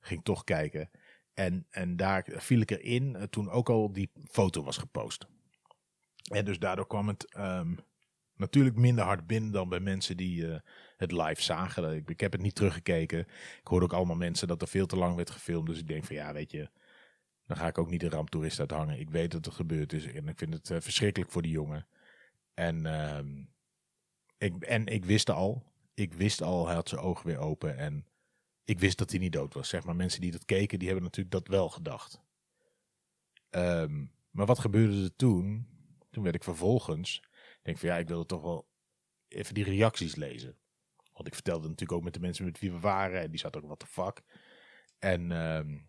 ging 0.00 0.24
toch 0.24 0.44
kijken. 0.44 0.90
En, 1.34 1.66
en 1.70 1.96
daar 1.96 2.24
viel 2.26 2.60
ik 2.60 2.70
erin 2.70 3.14
uh, 3.16 3.22
toen 3.22 3.50
ook 3.50 3.68
al 3.68 3.92
die 3.92 4.10
foto 4.30 4.62
was 4.62 4.76
gepost. 4.76 5.26
En 6.32 6.44
dus 6.44 6.58
daardoor 6.58 6.86
kwam 6.86 7.08
het 7.08 7.36
um, 7.36 7.78
natuurlijk 8.34 8.76
minder 8.76 9.04
hard 9.04 9.26
binnen 9.26 9.52
dan 9.52 9.68
bij 9.68 9.80
mensen 9.80 10.16
die 10.16 10.42
uh, 10.42 10.58
het 10.98 11.12
live 11.12 11.42
zagen. 11.42 11.94
Ik, 11.94 12.10
ik, 12.10 12.20
heb 12.20 12.32
het 12.32 12.40
niet 12.40 12.54
teruggekeken. 12.54 13.18
Ik 13.60 13.66
hoorde 13.66 13.84
ook 13.84 13.92
allemaal 13.92 14.16
mensen 14.16 14.48
dat 14.48 14.62
er 14.62 14.68
veel 14.68 14.86
te 14.86 14.96
lang 14.96 15.16
werd 15.16 15.30
gefilmd. 15.30 15.66
Dus 15.66 15.78
ik 15.78 15.88
denk 15.88 16.04
van 16.04 16.16
ja, 16.16 16.32
weet 16.32 16.50
je, 16.50 16.70
dan 17.46 17.56
ga 17.56 17.66
ik 17.66 17.78
ook 17.78 17.90
niet 17.90 18.00
de 18.00 18.08
ramptoerist 18.08 18.58
uithangen. 18.58 19.00
Ik 19.00 19.10
weet 19.10 19.30
dat 19.30 19.44
het 19.44 19.54
gebeurd 19.54 19.92
is 19.92 20.06
en 20.06 20.28
ik 20.28 20.38
vind 20.38 20.54
het 20.54 20.70
uh, 20.70 20.80
verschrikkelijk 20.80 21.30
voor 21.30 21.42
die 21.42 21.50
jongen. 21.50 21.86
En, 22.54 22.86
ik, 24.38 24.62
en 24.62 24.86
ik 24.86 25.04
wist 25.04 25.30
al, 25.30 25.62
ik 25.94 26.12
wist 26.12 26.42
al, 26.42 26.66
hij 26.66 26.74
had 26.74 26.88
zijn 26.88 27.00
ogen 27.00 27.26
weer 27.26 27.38
open 27.38 27.76
en 27.76 28.06
ik 28.64 28.78
wist 28.78 28.98
dat 28.98 29.10
hij 29.10 29.18
niet 29.18 29.32
dood 29.32 29.54
was. 29.54 29.68
Zeg 29.68 29.84
maar, 29.84 29.96
mensen 29.96 30.20
die 30.20 30.30
dat 30.30 30.44
keken, 30.44 30.78
die 30.78 30.88
hebben 30.88 31.04
natuurlijk 31.04 31.34
dat 31.34 31.48
wel 31.48 31.68
gedacht. 31.68 32.20
Um, 33.50 34.12
maar 34.30 34.46
wat 34.46 34.58
gebeurde 34.58 35.02
er 35.02 35.16
toen? 35.16 35.66
Toen 36.10 36.22
werd 36.22 36.34
ik 36.34 36.44
vervolgens, 36.44 37.22
denk 37.62 37.78
van 37.78 37.88
ja, 37.88 37.96
ik 37.96 38.08
wilde 38.08 38.26
toch 38.26 38.42
wel 38.42 38.68
even 39.28 39.54
die 39.54 39.64
reacties 39.64 40.14
lezen. 40.14 40.56
Want 41.18 41.28
ik 41.28 41.34
vertelde 41.34 41.68
natuurlijk 41.68 41.98
ook 41.98 42.04
met 42.04 42.14
de 42.14 42.20
mensen 42.20 42.44
met 42.44 42.58
wie 42.58 42.72
we 42.72 42.78
waren 42.80 43.20
en 43.20 43.30
die 43.30 43.38
zaten 43.38 43.62
ook 43.62 43.68
wat 43.68 43.80
de 43.80 43.86
fuck. 43.86 44.22
En 44.98 45.30
um, 45.30 45.88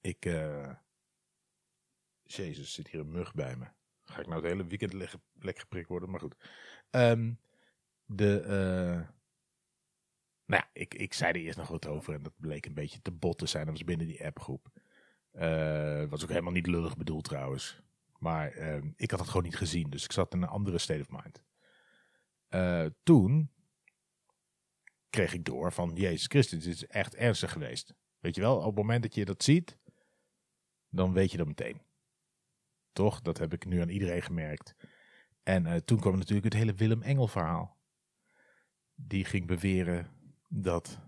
ik, 0.00 0.24
uh, 0.24 0.74
jezus, 2.22 2.72
zit 2.72 2.88
hier 2.88 3.00
een 3.00 3.10
mug 3.10 3.34
bij 3.34 3.56
me. 3.56 3.66
Ga 4.04 4.20
ik 4.20 4.26
nou 4.26 4.40
het 4.40 4.50
hele 4.50 4.66
weekend 4.66 4.92
lekker 4.92 5.60
geprikt 5.60 5.88
worden, 5.88 6.10
maar 6.10 6.20
goed. 6.20 6.36
Um, 6.90 7.40
de. 8.04 8.42
Uh, 8.42 9.08
nou 10.44 10.62
ja, 10.62 10.70
ik, 10.72 10.94
ik 10.94 11.12
zei 11.12 11.32
er 11.32 11.40
eerst 11.40 11.58
nog 11.58 11.68
wat 11.68 11.86
over 11.86 12.14
en 12.14 12.22
dat 12.22 12.32
bleek 12.36 12.66
een 12.66 12.74
beetje 12.74 13.02
te 13.02 13.12
bot 13.12 13.38
te 13.38 13.46
zijn. 13.46 13.64
Dat 13.64 13.74
was 13.74 13.84
binnen 13.84 14.06
die 14.06 14.24
appgroep. 14.24 14.68
Uh, 15.32 16.04
was 16.04 16.22
ook 16.22 16.28
helemaal 16.28 16.52
niet 16.52 16.66
lullig 16.66 16.96
bedoeld 16.96 17.24
trouwens. 17.24 17.82
Maar 18.18 18.56
uh, 18.56 18.84
ik 18.96 19.10
had 19.10 19.20
het 19.20 19.28
gewoon 19.28 19.44
niet 19.44 19.56
gezien, 19.56 19.90
dus 19.90 20.04
ik 20.04 20.12
zat 20.12 20.34
in 20.34 20.42
een 20.42 20.48
andere 20.48 20.78
state 20.78 21.00
of 21.00 21.10
mind. 21.10 21.42
Uh, 22.50 22.86
toen 23.02 23.52
kreeg 25.10 25.32
ik 25.32 25.44
door 25.44 25.72
van 25.72 25.94
Jezus 25.94 26.26
Christus, 26.26 26.66
is 26.66 26.86
echt 26.86 27.14
ernstig 27.14 27.52
geweest. 27.52 27.94
Weet 28.18 28.34
je 28.34 28.40
wel, 28.40 28.56
op 28.56 28.64
het 28.64 28.76
moment 28.76 29.02
dat 29.02 29.14
je 29.14 29.24
dat 29.24 29.42
ziet, 29.42 29.78
dan 30.88 31.12
weet 31.12 31.30
je 31.30 31.36
dat 31.36 31.46
meteen. 31.46 31.82
Toch? 32.92 33.20
Dat 33.20 33.38
heb 33.38 33.52
ik 33.52 33.64
nu 33.64 33.80
aan 33.80 33.88
iedereen 33.88 34.22
gemerkt. 34.22 34.74
En 35.42 35.84
toen 35.84 36.00
kwam 36.00 36.18
natuurlijk 36.18 36.44
het 36.44 36.54
hele 36.62 36.74
Willem 36.74 37.02
Engel 37.02 37.28
verhaal 37.28 37.76
die 38.96 39.24
ging 39.24 39.46
beweren 39.46 40.10
dat 40.48 41.00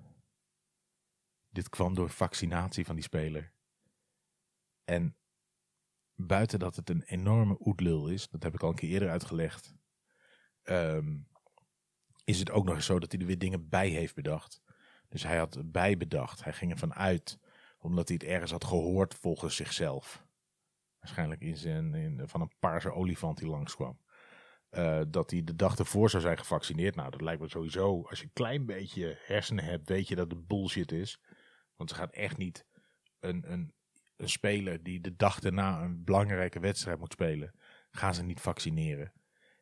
dit 1.49 1.69
kwam 1.69 1.95
door 1.95 2.11
vaccinatie 2.11 2.85
van 2.85 2.95
die 2.95 3.05
speler. 3.05 3.53
En 4.85 5.17
buiten 6.15 6.59
dat 6.59 6.77
het 6.77 6.91
een 6.91 7.03
enorme 7.03 7.57
oetlul 7.61 8.09
is, 8.09 8.29
dat 8.29 8.43
heb 8.43 8.55
ik 8.55 8.63
al 8.63 8.69
een 8.69 8.75
keer 8.75 8.91
eerder 8.91 9.11
uitgelegd, 9.11 9.75
um, 10.71 11.27
is 12.25 12.39
het 12.39 12.51
ook 12.51 12.65
nog 12.65 12.83
zo 12.83 12.99
dat 12.99 13.13
hij 13.13 13.21
er 13.21 13.27
weer 13.27 13.39
dingen 13.39 13.69
bij 13.69 13.89
heeft 13.89 14.15
bedacht. 14.15 14.63
Dus 15.09 15.23
hij 15.23 15.37
had 15.39 15.59
bijbedacht. 15.65 16.45
Hij 16.45 16.53
ging 16.53 16.71
ervan 16.73 16.95
uit 16.95 17.39
Omdat 17.79 18.09
hij 18.09 18.17
het 18.21 18.29
ergens 18.29 18.51
had 18.51 18.65
gehoord 18.65 19.15
volgens 19.15 19.57
zichzelf. 19.57 20.27
Waarschijnlijk 20.99 21.41
in 21.41 21.57
zijn, 21.57 21.95
in, 21.95 22.23
van 22.25 22.41
een 22.41 22.53
paarse 22.59 22.93
olifant 22.93 23.39
die 23.39 23.49
langskwam. 23.49 23.99
Uh, 24.71 25.01
dat 25.09 25.31
hij 25.31 25.45
de 25.45 25.57
dag 25.57 25.79
ervoor 25.79 26.11
zou 26.11 26.23
zijn 26.23 26.39
gevaccineerd. 26.39 26.95
Nou, 26.95 27.11
dat 27.11 27.21
lijkt 27.21 27.41
me 27.41 27.49
sowieso. 27.49 28.03
Als 28.09 28.19
je 28.19 28.25
een 28.25 28.33
klein 28.33 28.67
beetje 28.67 29.19
hersenen 29.21 29.65
hebt, 29.65 29.89
weet 29.89 30.09
je 30.09 30.15
dat 30.15 30.31
het 30.31 30.47
bullshit 30.47 30.93
is. 30.93 31.21
Want 31.77 31.91
ze 31.91 31.97
gaat 31.97 32.13
echt 32.13 32.37
niet 32.37 32.67
een, 33.21 33.53
een, 33.53 33.73
een 34.17 34.29
speler 34.29 34.83
die 34.83 35.01
de 35.01 35.17
dag 35.17 35.41
daarna 35.41 35.83
een 35.83 36.05
belangrijke 36.05 36.61
wedstrijd 36.61 36.99
moet 36.99 37.13
spelen, 37.13 37.55
gaan 37.91 38.15
ze 38.15 38.23
niet 38.23 38.41
vaccineren. 38.41 39.13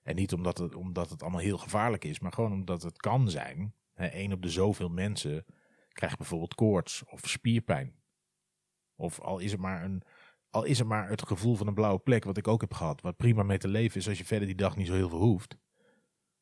En 0.06 0.14
niet 0.14 0.32
omdat 0.32 0.58
het, 0.58 0.74
omdat 0.74 1.10
het 1.10 1.22
allemaal 1.22 1.40
heel 1.40 1.58
gevaarlijk 1.58 2.04
is, 2.04 2.20
maar 2.20 2.32
gewoon 2.32 2.52
omdat 2.52 2.82
het 2.82 2.96
kan 2.96 3.30
zijn. 3.30 3.74
Eén 3.94 4.32
op 4.32 4.42
de 4.42 4.50
zoveel 4.50 4.88
mensen 4.88 5.44
krijgt 5.88 6.18
bijvoorbeeld 6.18 6.54
koorts 6.54 7.04
of 7.04 7.28
spierpijn. 7.28 7.94
Of 8.94 9.20
al 9.20 9.38
is 9.38 9.50
het 9.50 9.60
maar 9.60 9.84
een, 9.84 10.02
al 10.50 10.64
is 10.64 10.78
het 10.78 10.88
maar 10.88 11.08
het 11.08 11.26
gevoel 11.26 11.54
van 11.54 11.66
een 11.66 11.74
blauwe 11.74 11.98
plek, 11.98 12.24
wat 12.24 12.36
ik 12.36 12.48
ook 12.48 12.60
heb 12.60 12.74
gehad. 12.74 13.00
Wat 13.00 13.16
prima 13.16 13.42
mee 13.42 13.58
te 13.58 13.68
leven 13.68 14.00
is 14.00 14.08
als 14.08 14.18
je 14.18 14.24
verder 14.24 14.46
die 14.46 14.56
dag 14.56 14.76
niet 14.76 14.86
zo 14.86 14.94
heel 14.94 15.08
veel 15.08 15.18
hoeft. 15.18 15.56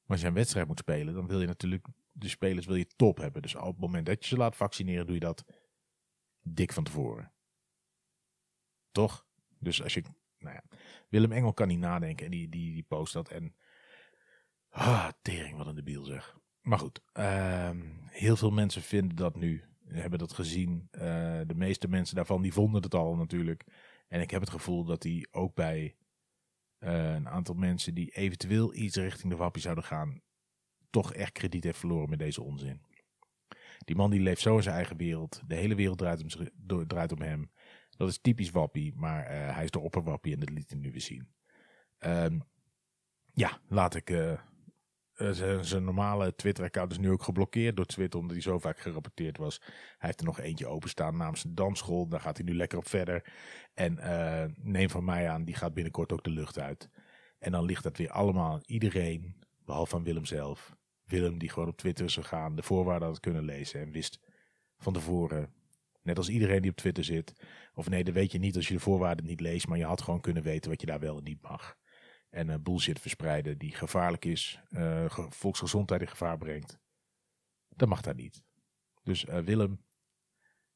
Maar 0.00 0.16
als 0.16 0.21
je 0.21 0.26
een 0.26 0.35
wedstrijd 0.35 0.66
moet 0.66 0.78
spelen, 0.78 1.14
dan 1.14 1.26
wil 1.26 1.40
je 1.40 1.47
natuurlijk 1.47 1.87
de 2.12 2.28
spelers 2.28 2.66
wil 2.66 2.76
je 2.76 2.87
top 2.97 3.16
hebben. 3.16 3.42
Dus 3.42 3.54
op 3.54 3.66
het 3.66 3.80
moment 3.80 4.06
dat 4.06 4.23
je 4.23 4.28
ze 4.28 4.37
laat 4.37 4.56
vaccineren, 4.56 5.06
doe 5.06 5.14
je 5.14 5.21
dat 5.21 5.44
dik 6.40 6.73
van 6.73 6.85
tevoren. 6.85 7.33
Toch? 8.92 9.26
Dus 9.59 9.83
als 9.83 9.94
je. 9.94 10.02
Nou 10.44 10.56
ja, 10.56 10.78
Willem 11.08 11.32
Engel 11.32 11.52
kan 11.52 11.68
niet 11.68 11.78
nadenken 11.78 12.24
en 12.24 12.30
die, 12.30 12.48
die, 12.48 12.72
die 12.72 12.82
post 12.88 13.12
dat. 13.12 13.28
En. 13.28 13.54
Ah, 14.68 15.08
tering, 15.22 15.56
wat 15.56 15.66
een 15.66 15.74
debiel 15.74 16.04
zeg. 16.04 16.36
Maar 16.60 16.78
goed, 16.78 17.00
uh, 17.14 17.70
heel 18.06 18.36
veel 18.36 18.50
mensen 18.50 18.82
vinden 18.82 19.16
dat 19.16 19.36
nu. 19.36 19.64
Hebben 19.84 20.18
dat 20.18 20.32
gezien. 20.32 20.88
Uh, 20.92 21.00
de 21.46 21.54
meeste 21.54 21.88
mensen 21.88 22.16
daarvan 22.16 22.42
die 22.42 22.52
vonden 22.52 22.82
het 22.82 22.94
al 22.94 23.16
natuurlijk. 23.16 23.64
En 24.08 24.20
ik 24.20 24.30
heb 24.30 24.40
het 24.40 24.50
gevoel 24.50 24.84
dat 24.84 25.02
die 25.02 25.28
ook 25.32 25.54
bij 25.54 25.96
uh, 26.78 27.14
een 27.14 27.28
aantal 27.28 27.54
mensen 27.54 27.94
die 27.94 28.10
eventueel 28.10 28.74
iets 28.74 28.96
richting 28.96 29.32
de 29.32 29.38
wappie 29.38 29.62
zouden 29.62 29.84
gaan. 29.84 30.22
toch 30.90 31.12
echt 31.12 31.32
krediet 31.32 31.64
heeft 31.64 31.78
verloren 31.78 32.10
met 32.10 32.18
deze 32.18 32.42
onzin. 32.42 32.82
Die 33.78 33.96
man 33.96 34.10
die 34.10 34.20
leeft 34.20 34.40
zo 34.40 34.56
in 34.56 34.62
zijn 34.62 34.74
eigen 34.74 34.96
wereld. 34.96 35.42
De 35.46 35.54
hele 35.54 35.74
wereld 35.74 35.98
draait 35.98 36.22
om, 36.22 36.86
draait 36.86 37.12
om 37.12 37.20
hem. 37.20 37.50
Dat 37.96 38.08
is 38.08 38.18
typisch 38.18 38.50
Wappie, 38.50 38.92
maar 38.96 39.22
uh, 39.22 39.54
hij 39.54 39.64
is 39.64 39.70
de 39.70 39.80
opperwappie 39.80 40.32
en 40.32 40.40
dat 40.40 40.50
liet 40.50 40.70
hij 40.70 40.78
nu 40.78 40.90
weer 40.90 41.00
zien. 41.00 41.28
Um, 41.98 42.42
ja, 43.32 43.60
laat 43.68 43.94
ik... 43.94 44.10
Uh, 44.10 44.32
zijn 45.60 45.84
normale 45.84 46.34
Twitter-account 46.34 46.90
is 46.90 46.98
nu 46.98 47.10
ook 47.10 47.22
geblokkeerd 47.22 47.76
door 47.76 47.86
Twitter, 47.86 48.20
omdat 48.20 48.36
hij 48.36 48.44
zo 48.44 48.58
vaak 48.58 48.78
gerapporteerd 48.78 49.36
was. 49.36 49.60
Hij 49.68 49.96
heeft 49.98 50.20
er 50.20 50.26
nog 50.26 50.40
eentje 50.40 50.66
openstaan 50.66 51.16
namens 51.16 51.44
een 51.44 51.54
dansschool. 51.54 52.08
Daar 52.08 52.20
gaat 52.20 52.36
hij 52.36 52.46
nu 52.46 52.54
lekker 52.54 52.78
op 52.78 52.88
verder. 52.88 53.32
En 53.74 53.98
neem 54.62 54.90
van 54.90 55.04
mij 55.04 55.28
aan, 55.28 55.44
die 55.44 55.54
gaat 55.54 55.74
binnenkort 55.74 56.12
ook 56.12 56.24
de 56.24 56.30
lucht 56.30 56.58
uit. 56.58 56.90
En 57.38 57.52
dan 57.52 57.64
ligt 57.64 57.82
dat 57.82 57.96
weer 57.96 58.10
allemaal 58.10 58.52
aan 58.52 58.62
iedereen, 58.64 59.36
behalve 59.64 59.90
van 59.90 60.04
Willem 60.04 60.24
zelf. 60.24 60.76
Willem 61.04 61.38
die 61.38 61.48
gewoon 61.48 61.68
op 61.68 61.76
Twitter 61.76 62.04
is 62.04 62.14
gegaan, 62.14 62.56
de 62.56 62.62
voorwaarden 62.62 63.08
had 63.08 63.20
kunnen 63.20 63.44
lezen 63.44 63.80
en 63.80 63.90
wist 63.90 64.20
van 64.78 64.92
tevoren, 64.92 65.52
net 66.04 66.16
als 66.16 66.28
iedereen 66.28 66.62
die 66.62 66.70
op 66.70 66.76
Twitter 66.76 67.04
zit, 67.04 67.32
of 67.75 67.88
nee, 67.88 68.04
dat 68.04 68.14
weet 68.14 68.32
je 68.32 68.38
niet 68.38 68.56
als 68.56 68.68
je 68.68 68.75
de 68.75 68.80
voorwaarden 68.80 69.26
niet 69.26 69.40
leest, 69.40 69.66
maar 69.66 69.78
je 69.78 69.84
had 69.84 70.02
gewoon 70.02 70.20
kunnen 70.20 70.42
weten 70.42 70.70
wat 70.70 70.80
je 70.80 70.87
daar 70.87 71.00
wel 71.00 71.16
en 71.16 71.25
niet 71.25 71.42
mag. 71.42 71.76
En 72.30 72.49
uh, 72.49 72.54
bullshit 72.61 73.00
verspreiden 73.00 73.58
die 73.58 73.75
gevaarlijk 73.75 74.25
is, 74.25 74.61
uh, 74.70 75.04
volksgezondheid 75.28 76.00
in 76.00 76.08
gevaar 76.08 76.38
brengt. 76.38 76.78
Dat 77.68 77.88
mag 77.88 78.00
daar 78.00 78.14
niet. 78.14 78.42
Dus 79.02 79.25
uh, 79.25 79.38
Willem, 79.38 79.84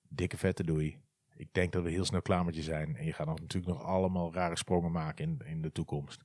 dikke 0.08 0.36
vette 0.36 0.64
doei. 0.64 1.00
Ik 1.34 1.52
denk 1.52 1.72
dat 1.72 1.82
we 1.82 1.90
heel 1.90 2.04
snel 2.04 2.22
klaar 2.22 2.44
met 2.44 2.54
je 2.54 2.62
zijn. 2.62 2.96
En 2.96 3.04
je 3.04 3.12
gaat 3.12 3.26
nog, 3.26 3.40
natuurlijk 3.40 3.72
nog 3.72 3.82
allemaal 3.82 4.34
rare 4.34 4.56
sprongen 4.56 4.92
maken 4.92 5.24
in, 5.24 5.46
in 5.46 5.62
de 5.62 5.72
toekomst. 5.72 6.24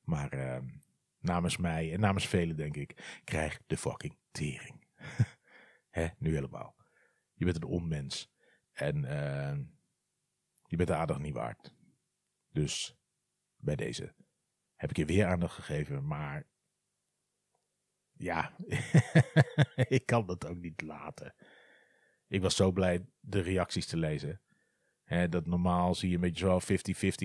Maar 0.00 0.28
ehm, 0.28 0.66
namens 1.18 1.56
mij 1.56 1.92
en 1.92 2.00
namens 2.00 2.26
velen 2.26 2.56
denk 2.56 2.76
ik, 2.76 3.20
krijg 3.24 3.60
de 3.66 3.76
fucking 3.76 4.16
tering. 4.30 4.86
Hè, 5.90 6.08
nu 6.18 6.34
helemaal. 6.34 6.76
Je 7.34 7.44
bent 7.44 7.56
een 7.56 7.64
onmens. 7.64 8.31
En 8.82 9.04
uh, 9.04 9.58
je 10.66 10.76
bent 10.76 10.88
de 10.88 10.94
aandacht 10.94 11.20
niet 11.20 11.34
waard. 11.34 11.74
Dus 12.48 12.96
bij 13.56 13.76
deze 13.76 14.14
heb 14.74 14.90
ik 14.90 14.96
je 14.96 15.04
weer 15.04 15.26
aandacht 15.26 15.54
gegeven. 15.54 16.06
Maar 16.06 16.46
ja, 18.12 18.56
ik 19.96 20.06
kan 20.06 20.26
dat 20.26 20.46
ook 20.46 20.58
niet 20.58 20.82
laten. 20.82 21.34
Ik 22.28 22.42
was 22.42 22.56
zo 22.56 22.72
blij 22.72 23.06
de 23.20 23.40
reacties 23.40 23.86
te 23.86 23.96
lezen. 23.96 24.40
Dat 25.28 25.46
normaal 25.46 25.94
zie 25.94 26.08
je 26.08 26.14
een 26.14 26.20
beetje 26.20 26.60
zo 26.60 26.60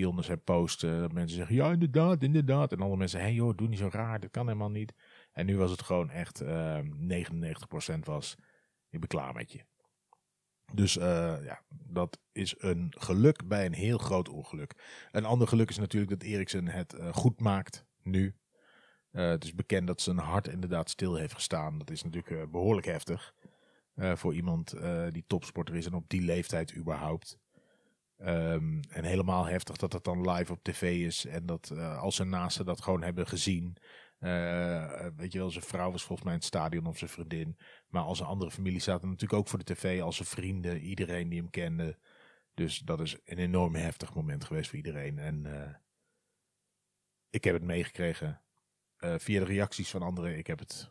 50-50 0.02 0.06
onder 0.06 0.24
zijn 0.24 0.42
post. 0.42 0.80
dat 0.80 1.12
mensen 1.12 1.36
zeggen, 1.36 1.56
ja 1.56 1.72
inderdaad, 1.72 2.22
inderdaad. 2.22 2.72
En 2.72 2.78
andere 2.78 2.98
mensen, 2.98 3.18
hé 3.18 3.24
hey, 3.24 3.34
joh, 3.34 3.56
doe 3.56 3.68
niet 3.68 3.78
zo 3.78 3.88
raar, 3.92 4.20
dat 4.20 4.30
kan 4.30 4.46
helemaal 4.46 4.70
niet. 4.70 4.94
En 5.32 5.46
nu 5.46 5.56
was 5.56 5.70
het 5.70 5.82
gewoon 5.82 6.10
echt 6.10 6.42
uh, 6.42 6.78
ehm, 6.78 7.96
99% 7.96 7.98
was, 7.98 8.36
ik 8.88 9.00
ben 9.00 9.08
klaar 9.08 9.34
met 9.34 9.52
je. 9.52 9.64
Dus 10.72 10.96
uh, 10.96 11.04
ja, 11.44 11.62
dat 11.68 12.18
is 12.32 12.54
een 12.58 12.94
geluk 12.98 13.48
bij 13.48 13.66
een 13.66 13.74
heel 13.74 13.98
groot 13.98 14.28
ongeluk. 14.28 14.74
Een 15.10 15.24
ander 15.24 15.48
geluk 15.48 15.68
is 15.68 15.78
natuurlijk 15.78 16.10
dat 16.10 16.22
Eriksen 16.22 16.68
het 16.68 16.94
uh, 16.94 17.12
goed 17.12 17.40
maakt 17.40 17.86
nu. 18.02 18.34
Uh, 19.12 19.28
het 19.28 19.44
is 19.44 19.54
bekend 19.54 19.86
dat 19.86 20.00
zijn 20.00 20.18
hart 20.18 20.48
inderdaad 20.48 20.90
stil 20.90 21.14
heeft 21.14 21.34
gestaan. 21.34 21.78
Dat 21.78 21.90
is 21.90 22.02
natuurlijk 22.02 22.50
behoorlijk 22.50 22.86
heftig. 22.86 23.34
voor 23.96 24.34
iemand 24.34 24.74
die 25.10 25.24
topsporter 25.26 25.76
is 25.76 25.86
en 25.86 25.94
op 25.94 26.08
die 26.08 26.22
leeftijd 26.22 26.76
überhaupt. 26.76 27.38
Um, 28.20 28.80
en 28.88 29.04
helemaal 29.04 29.44
heftig 29.44 29.76
dat 29.76 29.92
het 29.92 30.04
dan 30.04 30.30
live 30.30 30.52
op 30.52 30.62
tv 30.62 31.06
is. 31.06 31.24
En 31.24 31.46
dat 31.46 31.70
als 31.78 32.16
zijn 32.16 32.28
naasten 32.28 32.64
dat 32.64 32.82
gewoon 32.82 33.02
hebben 33.02 33.26
gezien. 33.26 33.76
Uh, 34.20 35.06
weet 35.16 35.32
je 35.32 35.38
wel, 35.38 35.50
zijn 35.50 35.64
vrouw 35.64 35.90
was 35.90 36.02
volgens 36.02 36.22
mij 36.22 36.32
in 36.32 36.38
het 36.38 36.48
stadion 36.48 36.86
of 36.86 36.98
zijn 36.98 37.10
vriendin. 37.10 37.58
Maar 37.88 38.02
als 38.02 38.20
een 38.20 38.26
andere 38.26 38.50
familie 38.50 38.80
zaten 38.80 39.08
natuurlijk 39.08 39.40
ook 39.40 39.48
voor 39.48 39.58
de 39.58 39.74
tv, 39.74 40.02
als 40.02 40.16
zijn 40.16 40.28
vrienden, 40.28 40.80
iedereen 40.80 41.28
die 41.28 41.38
hem 41.38 41.50
kende. 41.50 41.98
Dus 42.54 42.78
dat 42.78 43.00
is 43.00 43.16
een 43.24 43.38
enorm 43.38 43.74
heftig 43.74 44.14
moment 44.14 44.44
geweest 44.44 44.68
voor 44.68 44.78
iedereen. 44.78 45.18
En 45.18 45.44
uh, 45.44 45.74
ik 47.30 47.44
heb 47.44 47.54
het 47.54 47.62
meegekregen 47.62 48.42
via 48.98 49.38
de 49.40 49.44
reacties 49.44 49.90
van 49.90 50.02
anderen. 50.02 50.38
Ik 50.38 50.46
heb 50.46 50.58
het 50.58 50.90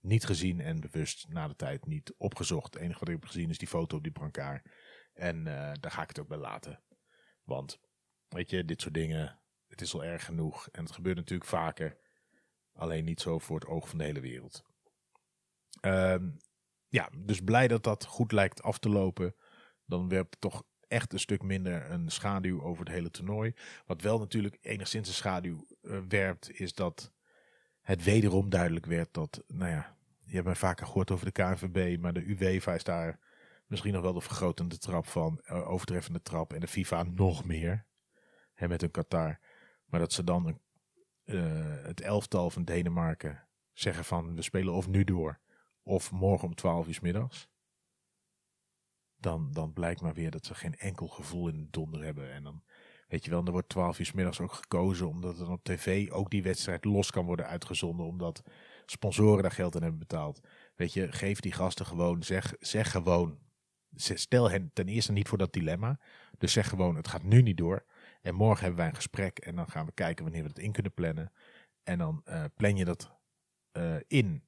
niet 0.00 0.24
gezien 0.24 0.60
en 0.60 0.80
bewust 0.80 1.28
na 1.28 1.48
de 1.48 1.56
tijd 1.56 1.86
niet 1.86 2.14
opgezocht. 2.16 2.74
Het 2.74 2.82
enige 2.82 2.98
wat 2.98 3.08
ik 3.08 3.14
heb 3.14 3.24
gezien 3.24 3.50
is 3.50 3.58
die 3.58 3.68
foto 3.68 3.96
op 3.96 4.02
die 4.02 4.12
brancard. 4.12 4.70
En 5.12 5.44
daar 5.80 5.90
ga 5.90 6.02
ik 6.02 6.08
het 6.08 6.20
ook 6.20 6.28
bij 6.28 6.38
laten. 6.38 6.82
Want, 7.44 7.80
weet 8.28 8.50
je, 8.50 8.64
dit 8.64 8.80
soort 8.80 8.94
dingen, 8.94 9.38
het 9.68 9.80
is 9.80 9.94
al 9.94 10.04
erg 10.04 10.24
genoeg. 10.24 10.68
En 10.72 10.82
het 10.82 10.92
gebeurt 10.92 11.16
natuurlijk 11.16 11.50
vaker. 11.50 11.96
Alleen 12.76 13.04
niet 13.04 13.20
zo 13.20 13.38
voor 13.38 13.58
het 13.58 13.68
oog 13.68 13.88
van 13.88 13.98
de 13.98 14.04
hele 14.04 14.20
wereld. 14.20 14.64
Um, 15.80 16.36
ja, 16.88 17.10
dus 17.16 17.40
blij 17.40 17.68
dat 17.68 17.84
dat 17.84 18.04
goed 18.04 18.32
lijkt 18.32 18.62
af 18.62 18.78
te 18.78 18.88
lopen. 18.88 19.34
Dan 19.84 20.08
werpt 20.08 20.40
toch 20.40 20.64
echt 20.88 21.12
een 21.12 21.20
stuk 21.20 21.42
minder 21.42 21.90
een 21.90 22.10
schaduw 22.10 22.62
over 22.62 22.84
het 22.84 22.94
hele 22.94 23.10
toernooi. 23.10 23.54
Wat 23.86 24.02
wel 24.02 24.18
natuurlijk 24.18 24.58
enigszins 24.60 25.08
een 25.08 25.14
schaduw 25.14 25.66
uh, 25.82 25.98
werpt, 26.08 26.60
is 26.60 26.74
dat 26.74 27.12
het 27.80 28.04
wederom 28.04 28.50
duidelijk 28.50 28.86
werd 28.86 29.14
dat, 29.14 29.44
nou 29.46 29.70
ja, 29.70 29.96
je 30.24 30.34
hebt 30.34 30.44
mij 30.46 30.54
vaker 30.54 30.86
gehoord 30.86 31.10
over 31.10 31.24
de 31.24 31.32
KNVB, 31.32 32.00
maar 32.00 32.12
de 32.12 32.24
UEFA 32.26 32.74
is 32.74 32.84
daar 32.84 33.18
misschien 33.66 33.92
nog 33.92 34.02
wel 34.02 34.12
de 34.12 34.20
vergrotende 34.20 34.78
trap 34.78 35.06
van, 35.06 35.40
uh, 35.44 35.70
overtreffende 35.70 36.22
trap 36.22 36.52
en 36.52 36.60
de 36.60 36.68
FIFA 36.68 37.02
nog 37.02 37.44
meer. 37.44 37.86
Hè, 38.54 38.68
met 38.68 38.82
een 38.82 38.90
Qatar. 38.90 39.38
Maar 39.84 40.00
dat 40.00 40.12
ze 40.12 40.24
dan 40.24 40.46
een 40.46 40.60
het 41.82 42.00
elftal 42.00 42.50
van 42.50 42.64
Denemarken 42.64 43.46
zeggen 43.72 44.04
van 44.04 44.34
we 44.34 44.42
spelen 44.42 44.74
of 44.74 44.88
nu 44.88 45.04
door 45.04 45.40
of 45.82 46.12
morgen 46.12 46.48
om 46.48 46.54
12 46.54 46.88
uur 46.88 46.98
middags. 47.02 47.48
Dan, 49.16 49.52
dan 49.52 49.72
blijkt 49.72 50.00
maar 50.00 50.14
weer 50.14 50.30
dat 50.30 50.46
ze 50.46 50.54
geen 50.54 50.76
enkel 50.76 51.06
gevoel 51.06 51.48
in 51.48 51.56
de 51.56 51.70
donder 51.70 52.02
hebben. 52.02 52.32
En 52.32 52.42
dan 52.42 52.62
weet 53.08 53.24
je 53.24 53.30
wel, 53.30 53.44
er 53.44 53.52
wordt 53.52 53.68
12 53.68 53.98
uur 53.98 54.12
middags 54.14 54.40
ook 54.40 54.52
gekozen 54.52 55.08
omdat 55.08 55.40
er 55.40 55.50
op 55.50 55.64
tv 55.64 56.10
ook 56.10 56.30
die 56.30 56.42
wedstrijd 56.42 56.84
los 56.84 57.10
kan 57.10 57.24
worden 57.24 57.46
uitgezonden. 57.46 58.06
Omdat 58.06 58.42
sponsoren 58.86 59.42
daar 59.42 59.52
geld 59.52 59.74
aan 59.74 59.82
hebben 59.82 60.00
betaald. 60.00 60.40
Weet 60.74 60.92
je, 60.92 61.12
geef 61.12 61.40
die 61.40 61.52
gasten 61.52 61.86
gewoon, 61.86 62.22
zeg, 62.22 62.54
zeg 62.58 62.90
gewoon. 62.90 63.38
Stel 63.94 64.50
hen 64.50 64.70
ten 64.72 64.88
eerste 64.88 65.12
niet 65.12 65.28
voor 65.28 65.38
dat 65.38 65.52
dilemma. 65.52 66.00
Dus 66.38 66.52
zeg 66.52 66.68
gewoon, 66.68 66.96
het 66.96 67.08
gaat 67.08 67.22
nu 67.22 67.42
niet 67.42 67.56
door. 67.56 67.84
En 68.26 68.34
morgen 68.34 68.60
hebben 68.60 68.78
wij 68.78 68.88
een 68.88 68.94
gesprek 68.94 69.38
en 69.38 69.56
dan 69.56 69.70
gaan 69.70 69.86
we 69.86 69.92
kijken 69.92 70.24
wanneer 70.24 70.42
we 70.42 70.48
dat 70.48 70.58
in 70.58 70.72
kunnen 70.72 70.94
plannen. 70.94 71.32
En 71.82 71.98
dan 71.98 72.22
uh, 72.24 72.44
plan 72.56 72.76
je 72.76 72.84
dat 72.84 73.18
uh, 73.72 73.96
in 74.06 74.46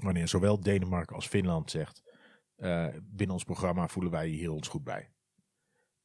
wanneer 0.00 0.28
zowel 0.28 0.60
Denemarken 0.60 1.16
als 1.16 1.26
Finland 1.26 1.70
zegt, 1.70 2.02
uh, 2.56 2.88
binnen 3.02 3.34
ons 3.34 3.44
programma 3.44 3.88
voelen 3.88 4.12
wij 4.12 4.28
hier 4.28 4.50
ons 4.50 4.68
goed 4.68 4.84
bij. 4.84 5.12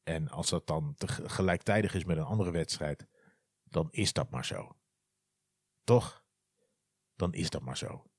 En 0.02 0.28
als 0.28 0.48
dat 0.48 0.66
dan 0.66 0.94
gelijktijdig 1.06 1.94
is 1.94 2.04
met 2.04 2.16
een 2.16 2.22
andere 2.22 2.50
wedstrijd, 2.50 3.06
dan 3.64 3.88
is 3.90 4.12
dat 4.12 4.30
maar 4.30 4.44
zo. 4.44 4.76
Toch? 5.84 6.24
Dan 7.16 7.34
is 7.34 7.50
dat 7.50 7.62
maar 7.62 7.76
zo. 7.76 8.10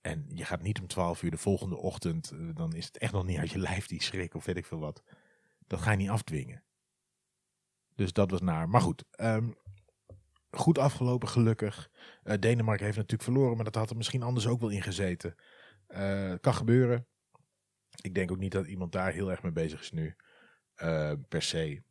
En 0.00 0.26
je 0.34 0.44
gaat 0.44 0.62
niet 0.62 0.80
om 0.80 0.86
12 0.86 1.22
uur 1.22 1.30
de 1.30 1.38
volgende 1.38 1.76
ochtend, 1.76 2.30
eh, 2.30 2.54
dan 2.54 2.74
is 2.74 2.86
het 2.86 2.98
echt 2.98 3.12
nog 3.12 3.24
niet 3.24 3.38
uit 3.38 3.50
je 3.50 3.58
lijf 3.58 3.86
die 3.86 4.02
schrik 4.02 4.34
of 4.34 4.44
weet 4.44 4.56
ik 4.56 4.66
veel 4.66 4.80
wat. 4.80 5.02
Dat 5.66 5.80
ga 5.80 5.90
je 5.90 5.96
niet 5.96 6.10
afdwingen. 6.10 6.64
Dus 8.00 8.12
dat 8.12 8.30
was 8.30 8.40
naar. 8.40 8.68
Maar 8.68 8.80
goed, 8.80 9.04
ehm, 9.10 9.50
goed 10.50 10.78
afgelopen 10.78 11.28
gelukkig. 11.28 11.90
Uh, 12.24 12.34
Denemarken 12.38 12.84
heeft 12.84 12.96
natuurlijk 12.96 13.30
verloren, 13.30 13.56
maar 13.56 13.64
dat 13.64 13.74
had 13.74 13.90
er 13.90 13.96
misschien 13.96 14.22
anders 14.22 14.46
ook 14.46 14.60
wel 14.60 14.68
in 14.68 14.82
gezeten. 14.82 15.34
Uh, 15.88 16.34
kan 16.40 16.54
gebeuren. 16.54 17.06
Ik 18.02 18.14
denk 18.14 18.30
ook 18.30 18.38
niet 18.38 18.52
dat 18.52 18.66
iemand 18.66 18.92
daar 18.92 19.12
heel 19.12 19.30
erg 19.30 19.42
mee 19.42 19.52
bezig 19.52 19.80
is 19.80 19.90
nu. 19.90 20.16
per 21.28 21.42
se. 21.42 21.82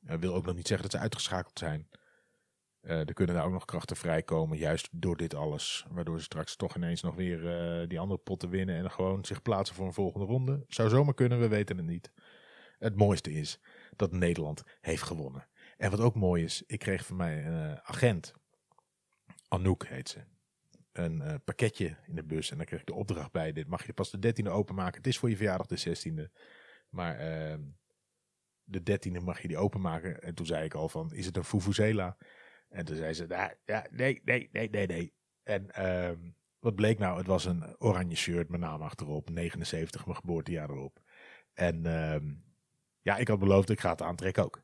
wil 0.00 0.34
ook 0.34 0.46
nog 0.46 0.54
niet 0.54 0.66
zeggen 0.66 0.88
dat 0.88 0.96
ze 0.96 1.02
uitgeschakeld 1.02 1.58
zijn. 1.58 1.88
Er 2.80 3.12
kunnen 3.12 3.34
daar 3.34 3.44
ook 3.44 3.52
nog 3.52 3.64
krachten 3.64 3.96
vrijkomen, 3.96 4.58
juist 4.58 4.88
door 4.92 5.16
dit 5.16 5.34
alles. 5.34 5.86
Waardoor 5.90 6.18
ze 6.18 6.24
straks 6.24 6.56
toch 6.56 6.76
ineens 6.76 7.02
nog 7.02 7.14
weer 7.14 7.88
die 7.88 8.00
andere 8.00 8.20
potten 8.20 8.48
winnen 8.48 8.76
en 8.76 8.90
gewoon 8.90 9.24
zich 9.24 9.42
plaatsen 9.42 9.76
voor 9.76 9.86
een 9.86 9.92
volgende 9.92 10.26
ronde. 10.26 10.64
Zou 10.68 10.88
zomaar 10.88 11.14
kunnen, 11.14 11.40
we 11.40 11.48
weten 11.48 11.76
het 11.76 11.86
niet. 11.86 12.12
Het 12.78 12.96
mooiste 12.96 13.32
is 13.32 13.60
dat 13.96 14.12
Nederland 14.12 14.62
heeft 14.80 15.02
gewonnen. 15.02 15.48
En 15.76 15.90
wat 15.90 16.00
ook 16.00 16.14
mooi 16.14 16.44
is, 16.44 16.62
ik 16.66 16.78
kreeg 16.78 17.06
van 17.06 17.16
mij 17.16 17.46
een 17.46 17.70
uh, 17.70 17.76
agent, 17.82 18.34
Anouk 19.48 19.86
heet 19.86 20.08
ze, 20.08 20.20
een 20.92 21.42
pakketje 21.44 21.96
in 22.06 22.14
de 22.14 22.24
bus. 22.24 22.50
En 22.50 22.56
dan 22.56 22.66
kreeg 22.66 22.80
ik 22.80 22.86
de 22.86 22.94
opdracht 22.94 23.32
bij, 23.32 23.52
dit 23.52 23.68
mag 23.68 23.86
je 23.86 23.92
pas 23.92 24.10
de 24.10 24.34
13e 24.42 24.48
openmaken. 24.48 24.96
Het 24.96 25.06
is 25.06 25.18
voor 25.18 25.30
je 25.30 25.36
verjaardag 25.36 25.66
de 25.66 25.96
16e. 25.96 26.32
Maar 26.88 27.18
ehm, 27.18 27.60
de 28.64 28.80
13e 28.80 29.24
mag 29.24 29.42
je 29.42 29.48
die 29.48 29.56
openmaken. 29.56 30.22
En 30.22 30.34
toen 30.34 30.46
zei 30.46 30.64
ik 30.64 30.74
al 30.74 30.88
van, 30.88 31.12
is 31.12 31.26
het 31.26 31.36
een 31.36 31.44
Fufuzela? 31.44 32.16
En 32.68 32.84
toen 32.84 32.96
zei 32.96 33.12
ze, 33.12 33.26
nou, 33.26 33.52
ja, 33.64 33.86
nee, 33.90 34.20
nee, 34.24 34.48
nee, 34.52 34.70
nee, 34.70 34.86
nee. 34.86 35.14
En 35.42 35.86
um, 35.86 36.36
wat 36.58 36.74
bleek 36.74 36.98
nou? 36.98 37.18
Het 37.18 37.26
was 37.26 37.44
een 37.44 37.74
oranje 37.78 38.16
shirt, 38.16 38.48
mijn 38.48 38.60
naam 38.60 38.82
achterop, 38.82 39.30
79, 39.30 40.06
mijn 40.06 40.18
geboortejaar 40.18 40.70
erop. 40.70 41.02
En 41.52 41.86
um, 41.86 42.44
ja, 43.02 43.16
ik 43.16 43.28
had 43.28 43.38
beloofd, 43.38 43.70
ik 43.70 43.80
ga 43.80 43.90
het 43.90 44.02
aantrekken 44.02 44.44
ook. 44.44 44.62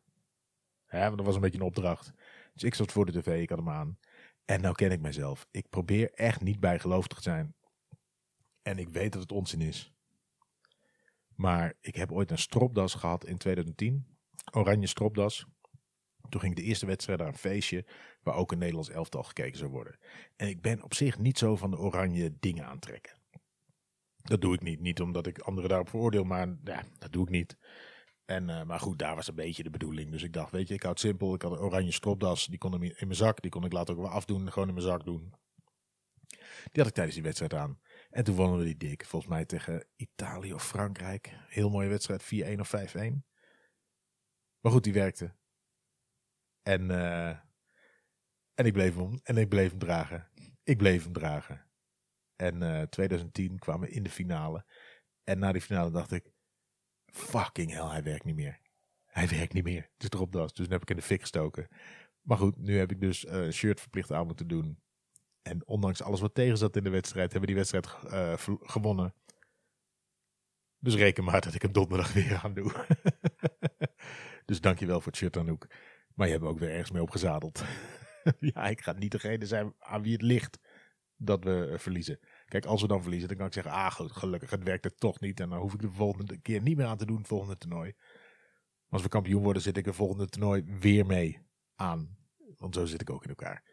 Ja, 0.88 1.04
want 1.04 1.16
dat 1.16 1.26
was 1.26 1.34
een 1.34 1.40
beetje 1.40 1.58
een 1.58 1.64
opdracht. 1.64 2.12
Dus 2.52 2.62
ik 2.62 2.74
zat 2.74 2.92
voor 2.92 3.06
de 3.06 3.20
tv, 3.20 3.42
ik 3.42 3.48
had 3.48 3.58
hem 3.58 3.70
aan. 3.70 3.98
En 4.44 4.60
nou 4.60 4.74
ken 4.74 4.90
ik 4.90 5.00
mezelf. 5.00 5.46
Ik 5.50 5.68
probeer 5.68 6.12
echt 6.12 6.40
niet 6.40 6.60
bijgelovig 6.60 7.06
te 7.06 7.22
zijn. 7.22 7.54
En 8.62 8.78
ik 8.78 8.88
weet 8.88 9.12
dat 9.12 9.22
het 9.22 9.32
onzin 9.32 9.60
is. 9.60 9.92
Maar 11.34 11.74
ik 11.80 11.94
heb 11.94 12.12
ooit 12.12 12.30
een 12.30 12.38
stropdas 12.38 12.94
gehad 12.94 13.24
in 13.24 13.38
2010. 13.38 14.18
Oranje 14.52 14.86
stropdas. 14.86 15.46
Toen 16.28 16.40
ging 16.40 16.56
de 16.56 16.62
eerste 16.62 16.86
wedstrijd 16.86 17.18
naar 17.18 17.28
een 17.28 17.36
feestje 17.38 17.86
waar 18.22 18.34
ook 18.34 18.52
een 18.52 18.58
Nederlands 18.58 18.90
elftal 18.90 19.22
gekeken 19.22 19.58
zou 19.58 19.70
worden. 19.70 19.98
En 20.36 20.48
ik 20.48 20.60
ben 20.60 20.82
op 20.82 20.94
zich 20.94 21.18
niet 21.18 21.38
zo 21.38 21.56
van 21.56 21.70
de 21.70 21.78
oranje 21.78 22.36
dingen 22.40 22.66
aantrekken. 22.66 23.18
Dat 24.16 24.40
doe 24.40 24.54
ik 24.54 24.62
niet. 24.62 24.80
Niet 24.80 25.00
omdat 25.00 25.26
ik 25.26 25.38
anderen 25.38 25.68
daarop 25.68 25.88
veroordeel, 25.88 26.24
maar 26.24 26.56
ja, 26.64 26.82
dat 26.98 27.12
doe 27.12 27.22
ik 27.22 27.30
niet. 27.30 27.56
En, 28.28 28.48
uh, 28.48 28.62
maar 28.62 28.80
goed, 28.80 28.98
daar 28.98 29.14
was 29.14 29.28
een 29.28 29.34
beetje 29.34 29.62
de 29.62 29.70
bedoeling. 29.70 30.10
Dus 30.10 30.22
ik 30.22 30.32
dacht, 30.32 30.50
weet 30.50 30.68
je, 30.68 30.74
ik 30.74 30.82
houd 30.82 31.00
het 31.00 31.06
simpel. 31.06 31.34
Ik 31.34 31.42
had 31.42 31.52
een 31.52 31.58
oranje 31.58 31.92
stropdas, 31.92 32.46
die 32.46 32.58
kon 32.58 32.82
in 32.82 32.94
mijn 32.98 33.14
zak. 33.14 33.42
Die 33.42 33.50
kon 33.50 33.64
ik 33.64 33.72
later 33.72 33.94
ook 33.94 34.00
wel 34.00 34.10
afdoen, 34.10 34.52
gewoon 34.52 34.68
in 34.68 34.74
mijn 34.74 34.86
zak 34.86 35.04
doen. 35.04 35.34
Die 36.72 36.82
had 36.82 36.86
ik 36.86 36.92
tijdens 36.92 37.14
die 37.14 37.24
wedstrijd 37.24 37.54
aan. 37.54 37.80
En 38.10 38.24
toen 38.24 38.34
wonnen 38.34 38.58
we 38.58 38.64
die 38.64 38.76
dik. 38.76 39.04
Volgens 39.04 39.32
mij 39.32 39.44
tegen 39.44 39.86
Italië 39.96 40.54
of 40.54 40.66
Frankrijk. 40.66 41.32
Heel 41.48 41.70
mooie 41.70 41.88
wedstrijd, 41.88 42.22
4-1 42.56 42.60
of 42.60 42.68
5-1. 42.68 42.98
Maar 44.60 44.72
goed, 44.72 44.84
die 44.84 44.92
werkte. 44.92 45.34
En, 46.62 46.90
uh, 46.90 47.28
en, 48.54 48.66
ik 48.66 48.72
bleef 48.72 48.94
hem, 48.94 49.20
en 49.22 49.36
ik 49.36 49.48
bleef 49.48 49.70
hem 49.70 49.78
dragen. 49.78 50.28
Ik 50.62 50.76
bleef 50.76 51.02
hem 51.04 51.12
dragen. 51.12 51.66
En 52.36 52.62
uh, 52.62 52.80
eh, 52.82 52.88
2010 52.88 53.58
kwamen 53.58 53.88
we 53.88 53.94
in 53.94 54.02
de 54.02 54.10
finale. 54.10 54.64
En 55.24 55.38
na 55.38 55.52
die 55.52 55.62
finale 55.62 55.90
dacht 55.90 56.12
ik, 56.12 56.32
fucking 57.10 57.70
hell, 57.70 57.88
hij 57.88 58.02
werkt 58.02 58.24
niet 58.24 58.34
meer. 58.34 58.60
Hij 59.06 59.28
werkt 59.28 59.52
niet 59.52 59.64
meer. 59.64 59.90
Het 59.92 60.02
is 60.02 60.08
erop 60.08 60.32
das. 60.32 60.52
Dus 60.52 60.66
nu 60.66 60.72
heb 60.72 60.82
ik 60.82 60.90
in 60.90 60.96
de 60.96 61.02
fik 61.02 61.20
gestoken. 61.20 61.68
Maar 62.20 62.38
goed, 62.38 62.56
nu 62.56 62.78
heb 62.78 62.90
ik 62.90 63.00
dus 63.00 63.24
uh, 63.24 63.32
een 63.32 63.52
shirt 63.52 63.80
verplicht 63.80 64.12
aan 64.12 64.26
moeten 64.26 64.48
doen. 64.48 64.78
En 65.42 65.66
ondanks 65.66 66.02
alles 66.02 66.20
wat 66.20 66.34
tegen 66.34 66.58
zat 66.58 66.76
in 66.76 66.84
de 66.84 66.90
wedstrijd, 66.90 67.32
hebben 67.32 67.50
we 67.50 67.54
die 67.54 67.64
wedstrijd 67.64 68.12
uh, 68.12 68.56
gewonnen. 68.62 69.14
Dus 70.78 70.94
reken 70.94 71.24
maar 71.24 71.40
dat 71.40 71.54
ik 71.54 71.62
hem 71.62 71.72
donderdag 71.72 72.12
weer 72.18 72.40
aan 72.42 72.54
doe. 72.54 72.86
dus 74.44 74.60
dankjewel 74.60 75.00
voor 75.00 75.12
het 75.12 75.20
shirt, 75.20 75.36
Anouk. 75.36 75.66
Maar 76.14 76.26
je 76.26 76.32
hebt 76.32 76.44
ook 76.44 76.58
weer 76.58 76.70
ergens 76.70 76.90
mee 76.90 77.02
opgezadeld. 77.02 77.64
ja, 78.54 78.64
ik 78.64 78.80
ga 78.80 78.92
niet 78.92 79.10
degene 79.10 79.46
zijn 79.46 79.74
aan 79.78 80.02
wie 80.02 80.12
het 80.12 80.22
ligt 80.22 80.58
dat 81.16 81.44
we 81.44 81.66
eh, 81.66 81.78
verliezen. 81.78 82.18
Kijk, 82.48 82.64
als 82.64 82.82
we 82.82 82.88
dan 82.88 83.02
verliezen, 83.02 83.28
dan 83.28 83.36
kan 83.36 83.46
ik 83.46 83.52
zeggen, 83.52 83.72
ah 83.72 83.90
gelukkig, 83.90 84.50
het 84.50 84.62
werkt 84.62 84.84
het 84.84 85.00
toch 85.00 85.20
niet. 85.20 85.40
En 85.40 85.48
dan 85.48 85.58
hoef 85.58 85.74
ik 85.74 85.80
de 85.80 85.90
volgende 85.90 86.38
keer 86.38 86.62
niet 86.62 86.76
meer 86.76 86.86
aan 86.86 86.96
te 86.96 87.06
doen, 87.06 87.16
het 87.16 87.26
volgende 87.26 87.56
toernooi. 87.56 87.94
Als 88.88 89.02
we 89.02 89.08
kampioen 89.08 89.42
worden, 89.42 89.62
zit 89.62 89.76
ik 89.76 89.86
er 89.86 89.94
volgende 89.94 90.28
toernooi 90.28 90.64
weer 90.80 91.06
mee 91.06 91.46
aan. 91.74 92.16
Want 92.56 92.74
zo 92.74 92.84
zit 92.84 93.00
ik 93.00 93.10
ook 93.10 93.22
in 93.22 93.28
elkaar. 93.28 93.64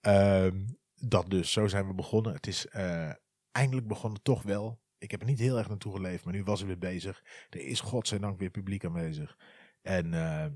Um, 0.00 0.78
dat 0.94 1.30
dus, 1.30 1.52
zo 1.52 1.66
zijn 1.66 1.86
we 1.86 1.94
begonnen. 1.94 2.32
Het 2.32 2.46
is 2.46 2.66
uh, 2.66 3.12
eindelijk 3.52 3.86
begonnen 3.86 4.22
toch 4.22 4.42
wel. 4.42 4.80
Ik 4.98 5.10
heb 5.10 5.20
er 5.20 5.26
niet 5.26 5.38
heel 5.38 5.58
erg 5.58 5.68
naartoe 5.68 5.92
geleefd, 5.92 6.24
maar 6.24 6.34
nu 6.34 6.42
was 6.42 6.60
ik 6.60 6.66
weer 6.66 6.78
bezig. 6.78 7.24
Er 7.50 7.60
is 7.60 7.80
godzijdank 7.80 8.38
weer 8.38 8.50
publiek 8.50 8.84
aanwezig. 8.84 9.38
En 9.82 10.12
uh, 10.12 10.46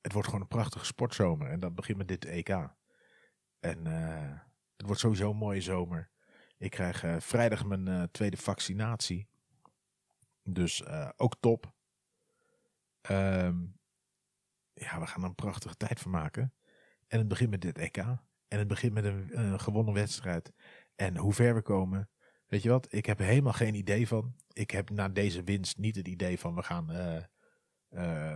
het 0.00 0.12
wordt 0.12 0.28
gewoon 0.28 0.42
een 0.42 0.48
prachtige 0.48 0.84
sportzomer. 0.84 1.50
En 1.50 1.60
dat 1.60 1.74
begint 1.74 1.98
met 1.98 2.08
dit 2.08 2.24
EK. 2.24 2.48
En 3.60 3.86
uh, 3.86 4.40
het 4.82 4.90
wordt 4.90 5.00
sowieso 5.06 5.30
een 5.30 5.36
mooie 5.36 5.60
zomer. 5.60 6.10
Ik 6.58 6.70
krijg 6.70 7.04
uh, 7.04 7.20
vrijdag 7.20 7.64
mijn 7.64 7.86
uh, 7.88 8.02
tweede 8.02 8.36
vaccinatie. 8.36 9.28
Dus 10.42 10.86
ook 11.16 11.36
top. 11.40 11.72
Um, 13.10 13.78
ja, 14.72 15.00
we 15.00 15.06
gaan 15.06 15.22
er 15.22 15.28
een 15.28 15.34
prachtige 15.34 15.76
tijd 15.76 16.00
van 16.00 16.10
maken. 16.10 16.54
En 17.06 17.18
het 17.18 17.28
begint 17.28 17.50
met 17.50 17.60
dit 17.60 17.78
EK. 17.78 17.96
En 17.96 18.58
het 18.58 18.68
begint 18.68 18.92
met 18.92 19.04
een, 19.04 19.60
gewonnen 19.60 19.94
wedstrijd. 19.94 20.52
En 20.94 21.16
hoe 21.16 21.32
ver 21.32 21.54
we 21.54 21.62
komen. 21.62 22.10
Weet 22.46 22.62
je 22.62 22.68
wat? 22.68 22.92
Ik 22.92 23.06
heb 23.06 23.18
helemaal 23.18 23.52
geen 23.52 23.74
idee 23.74 24.08
van. 24.08 24.36
Ik 24.52 24.70
heb 24.70 24.90
na 24.90 25.08
deze 25.08 25.42
winst 25.42 25.78
niet 25.78 25.96
het 25.96 26.08
idee 26.08 26.38
van 26.38 26.54
we 26.54 26.62
gaan 26.62 26.86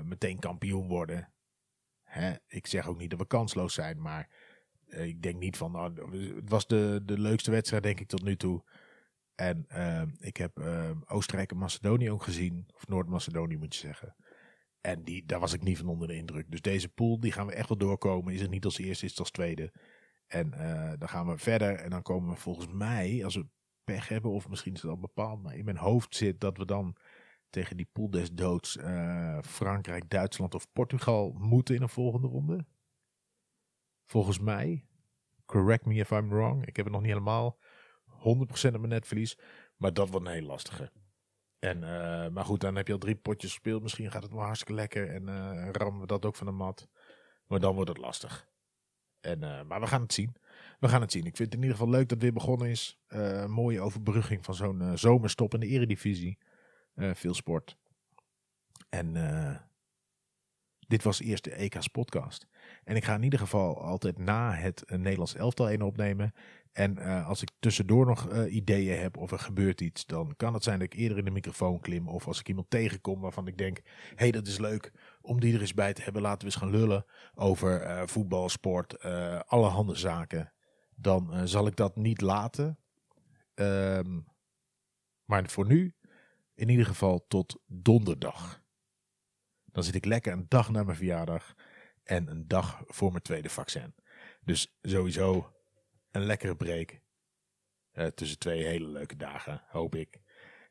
meteen 0.09 0.39
kampioen 0.39 0.89
worden. 0.89 1.33
Hè, 2.03 2.35
ik 2.47 2.67
zeg 2.67 2.89
ook 2.89 2.99
niet 2.99 3.11
dat 3.11 3.19
we 3.19 3.27
kansloos 3.27 3.75
zijn, 3.75 4.01
maar 4.01 4.29
ik 4.87 5.23
denk 5.23 5.39
niet 5.39 5.57
van. 5.57 5.73
Nou, 5.73 6.15
het 6.35 6.51
was 6.51 6.67
de, 6.67 7.03
de 7.05 7.19
leukste 7.19 7.51
wedstrijd, 7.51 7.83
denk 7.83 8.01
ik, 8.01 8.09
tot 8.09 8.23
nu 8.23 8.37
toe. 8.37 8.65
En 9.35 9.67
uh, 9.69 10.03
ik 10.19 10.37
heb 10.37 10.59
uh, 10.59 10.91
Oostenrijk 11.07 11.51
en 11.51 11.57
Macedonië 11.57 12.11
ook 12.11 12.23
gezien. 12.23 12.67
Of 12.75 12.87
Noord-Macedonië 12.89 13.57
moet 13.57 13.75
je 13.75 13.81
zeggen. 13.81 14.17
En 14.81 15.03
die, 15.03 15.27
daar 15.27 15.41
was 15.41 15.53
ik 15.53 15.63
niet 15.63 15.79
van 15.79 15.89
onder 15.89 16.09
de 16.09 16.17
indruk. 16.17 16.51
Dus 16.51 16.61
deze 16.61 16.89
pool, 16.89 17.21
die 17.21 17.33
gaan 17.33 17.47
we 17.47 17.53
echt 17.53 17.69
wel 17.69 17.79
doorkomen. 17.79 18.35
Is 18.35 18.41
het 18.41 18.51
niet 18.51 18.65
als 18.65 18.79
eerste, 18.79 19.05
is 19.05 19.11
het 19.11 19.21
als 19.21 19.31
tweede. 19.31 19.73
En 20.27 20.53
uh, 20.55 20.93
dan 20.99 21.09
gaan 21.09 21.27
we 21.27 21.39
verder. 21.39 21.75
En 21.75 21.91
dan 21.91 22.03
komen 22.03 22.31
we 22.31 22.41
volgens 22.41 22.69
mij, 22.73 23.25
als 23.25 23.35
we 23.35 23.47
pech 23.85 24.09
hebben, 24.09 24.31
of 24.31 24.49
misschien 24.49 24.75
is 24.75 24.83
het 24.83 24.91
al 24.91 24.99
bepaald, 24.99 25.43
maar 25.43 25.57
in 25.57 25.65
mijn 25.65 25.77
hoofd 25.77 26.17
zit 26.17 26.41
dat 26.41 26.57
we 26.57 26.65
dan 26.65 26.97
tegen 27.51 27.77
die 27.77 27.89
pool 27.93 28.11
des 28.11 28.33
doods 28.33 28.77
uh, 28.77 29.39
Frankrijk, 29.43 30.11
Duitsland 30.11 30.55
of 30.55 30.73
Portugal 30.73 31.33
moeten 31.39 31.75
in 31.75 31.83
een 31.83 31.89
volgende 31.89 32.27
ronde. 32.27 32.67
Volgens 34.07 34.39
mij, 34.39 34.85
correct 35.45 35.85
me 35.85 35.95
if 35.95 36.11
I'm 36.11 36.29
wrong, 36.29 36.67
ik 36.67 36.77
heb 36.77 36.85
het 36.85 36.95
nog 36.95 37.03
niet 37.03 37.13
helemaal 37.13 37.59
100% 38.11 38.13
op 38.23 38.47
mijn 38.63 38.89
netverlies, 38.89 39.39
maar 39.77 39.93
dat 39.93 40.09
wordt 40.09 40.27
een 40.27 40.33
heel 40.33 40.47
lastige. 40.47 40.93
En, 41.59 41.77
uh, 41.83 42.29
maar 42.29 42.45
goed, 42.45 42.61
dan 42.61 42.77
heb 42.77 42.87
je 42.87 42.93
al 42.93 42.99
drie 42.99 43.17
potjes 43.17 43.51
gespeeld. 43.51 43.83
Misschien 43.83 44.11
gaat 44.11 44.23
het 44.23 44.33
wel 44.33 44.43
hartstikke 44.43 44.75
lekker 44.75 45.11
en 45.11 45.23
uh, 45.29 45.69
rammen 45.73 46.01
we 46.01 46.07
dat 46.07 46.25
ook 46.25 46.37
van 46.37 46.47
de 46.47 46.53
mat. 46.53 46.89
Maar 47.47 47.61
dan 47.61 47.75
wordt 47.75 47.89
het 47.89 47.99
lastig. 47.99 48.49
En, 49.21 49.43
uh, 49.43 49.63
maar 49.63 49.81
we 49.81 49.87
gaan 49.87 50.03
het 50.03 50.13
zien. 50.13 50.37
We 50.81 50.89
gaan 50.89 51.01
het 51.01 51.13
zien. 51.13 51.25
Ik 51.25 51.37
vind 51.37 51.49
het 51.49 51.55
in 51.55 51.63
ieder 51.63 51.77
geval 51.77 51.93
leuk 51.93 52.09
dat 52.09 52.11
het 52.11 52.23
weer 52.23 52.33
begonnen 52.33 52.69
is. 52.69 53.01
Mooie 53.47 53.81
overbrugging 53.81 54.45
van 54.45 54.55
zo'n 54.55 54.99
zomerstop 54.99 55.55
in 55.55 55.61
de 55.61 55.67
eredivisie. 55.67 56.39
Veel 56.95 57.35
sport. 57.35 57.77
En 58.89 59.13
dit 60.87 61.03
was 61.03 61.21
eerst 61.21 61.45
de 61.45 61.55
EK's 61.55 61.89
podcast. 61.89 62.47
En 62.85 62.97
ik 62.97 63.05
ga 63.05 63.15
in 63.15 63.23
ieder 63.23 63.39
geval 63.39 63.83
altijd 63.83 64.19
na 64.19 64.53
het 64.53 64.85
uh, 64.87 64.99
Nederlands 64.99 65.35
elftal 65.35 65.71
een 65.71 65.83
opnemen. 65.83 66.35
En 66.73 66.99
als 67.25 67.43
ik 67.43 67.51
tussendoor 67.59 68.07
nog 68.07 68.47
ideeën 68.47 69.01
heb 69.01 69.17
of 69.17 69.31
er 69.31 69.39
gebeurt 69.39 69.81
iets, 69.81 70.07
dan 70.07 70.35
kan 70.37 70.55
het 70.55 70.63
zijn 70.63 70.79
dat 70.79 70.93
ik 70.93 70.99
eerder 70.99 71.19
in 71.19 71.25
de 71.25 71.31
microfoon 71.31 71.81
klim. 71.81 72.09
Of 72.09 72.27
als 72.27 72.41
ik 72.41 72.49
iemand 72.49 72.71
tegenkom 72.71 73.21
waarvan 73.21 73.47
ik 73.47 73.59
denk, 73.59 73.77
hé 73.77 74.15
hey, 74.17 74.31
dat 74.31 74.47
is 74.47 74.59
leuk 74.59 74.93
om 75.21 75.41
die 75.41 75.55
er 75.55 75.61
eens 75.61 75.75
bij 75.75 75.93
te 75.93 76.03
hebben. 76.03 76.23
Laten 76.23 76.39
we 76.39 76.45
eens 76.45 76.55
gaan 76.55 76.71
lullen 76.71 77.05
over 77.35 78.03
voetbal, 78.09 78.49
sport, 78.49 79.03
allerhande 79.47 79.95
zaken. 79.95 80.53
Dan 80.95 81.49
zal 81.49 81.67
ik 81.67 81.77
dat 81.77 81.97
niet 81.97 82.21
laten. 82.21 82.79
Um, 83.55 84.27
maar 85.25 85.49
voor 85.49 85.67
nu 85.67 85.95
in 86.55 86.69
ieder 86.69 86.87
geval 86.87 87.25
tot 87.29 87.61
donderdag. 87.67 88.65
Dan 89.77 89.85
zit 89.85 89.95
ik 89.95 90.05
lekker 90.05 90.33
een 90.33 90.49
dag 90.49 90.71
na 90.71 90.83
mijn 90.83 90.97
verjaardag 90.97 91.55
en 92.03 92.29
een 92.29 92.49
dag 92.49 92.83
voor 92.87 93.11
mijn 93.11 93.23
tweede 93.23 93.49
vaccin. 93.49 93.95
Dus 94.41 94.77
sowieso 94.83 95.55
een 96.11 96.25
lekkere 96.25 96.57
break. 96.57 97.01
Eh, 97.91 98.07
tussen 98.07 98.39
twee 98.39 98.65
hele 98.65 98.89
leuke 98.89 99.17
dagen, 99.17 99.63
hoop 99.69 99.95
ik. 99.95 100.21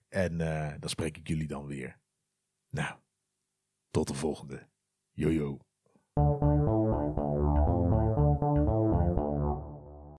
En 0.08 0.41
eh, 0.41 0.74
dan 0.80 0.89
spreek 0.89 1.18
ik 1.18 1.28
jullie 1.28 1.48
dan 1.48 1.65
weer. 1.65 2.00
Nou, 2.70 3.00
tot 3.91 4.08
de 4.08 4.13
volgende. 4.13 4.70
Jojo. 5.12 5.60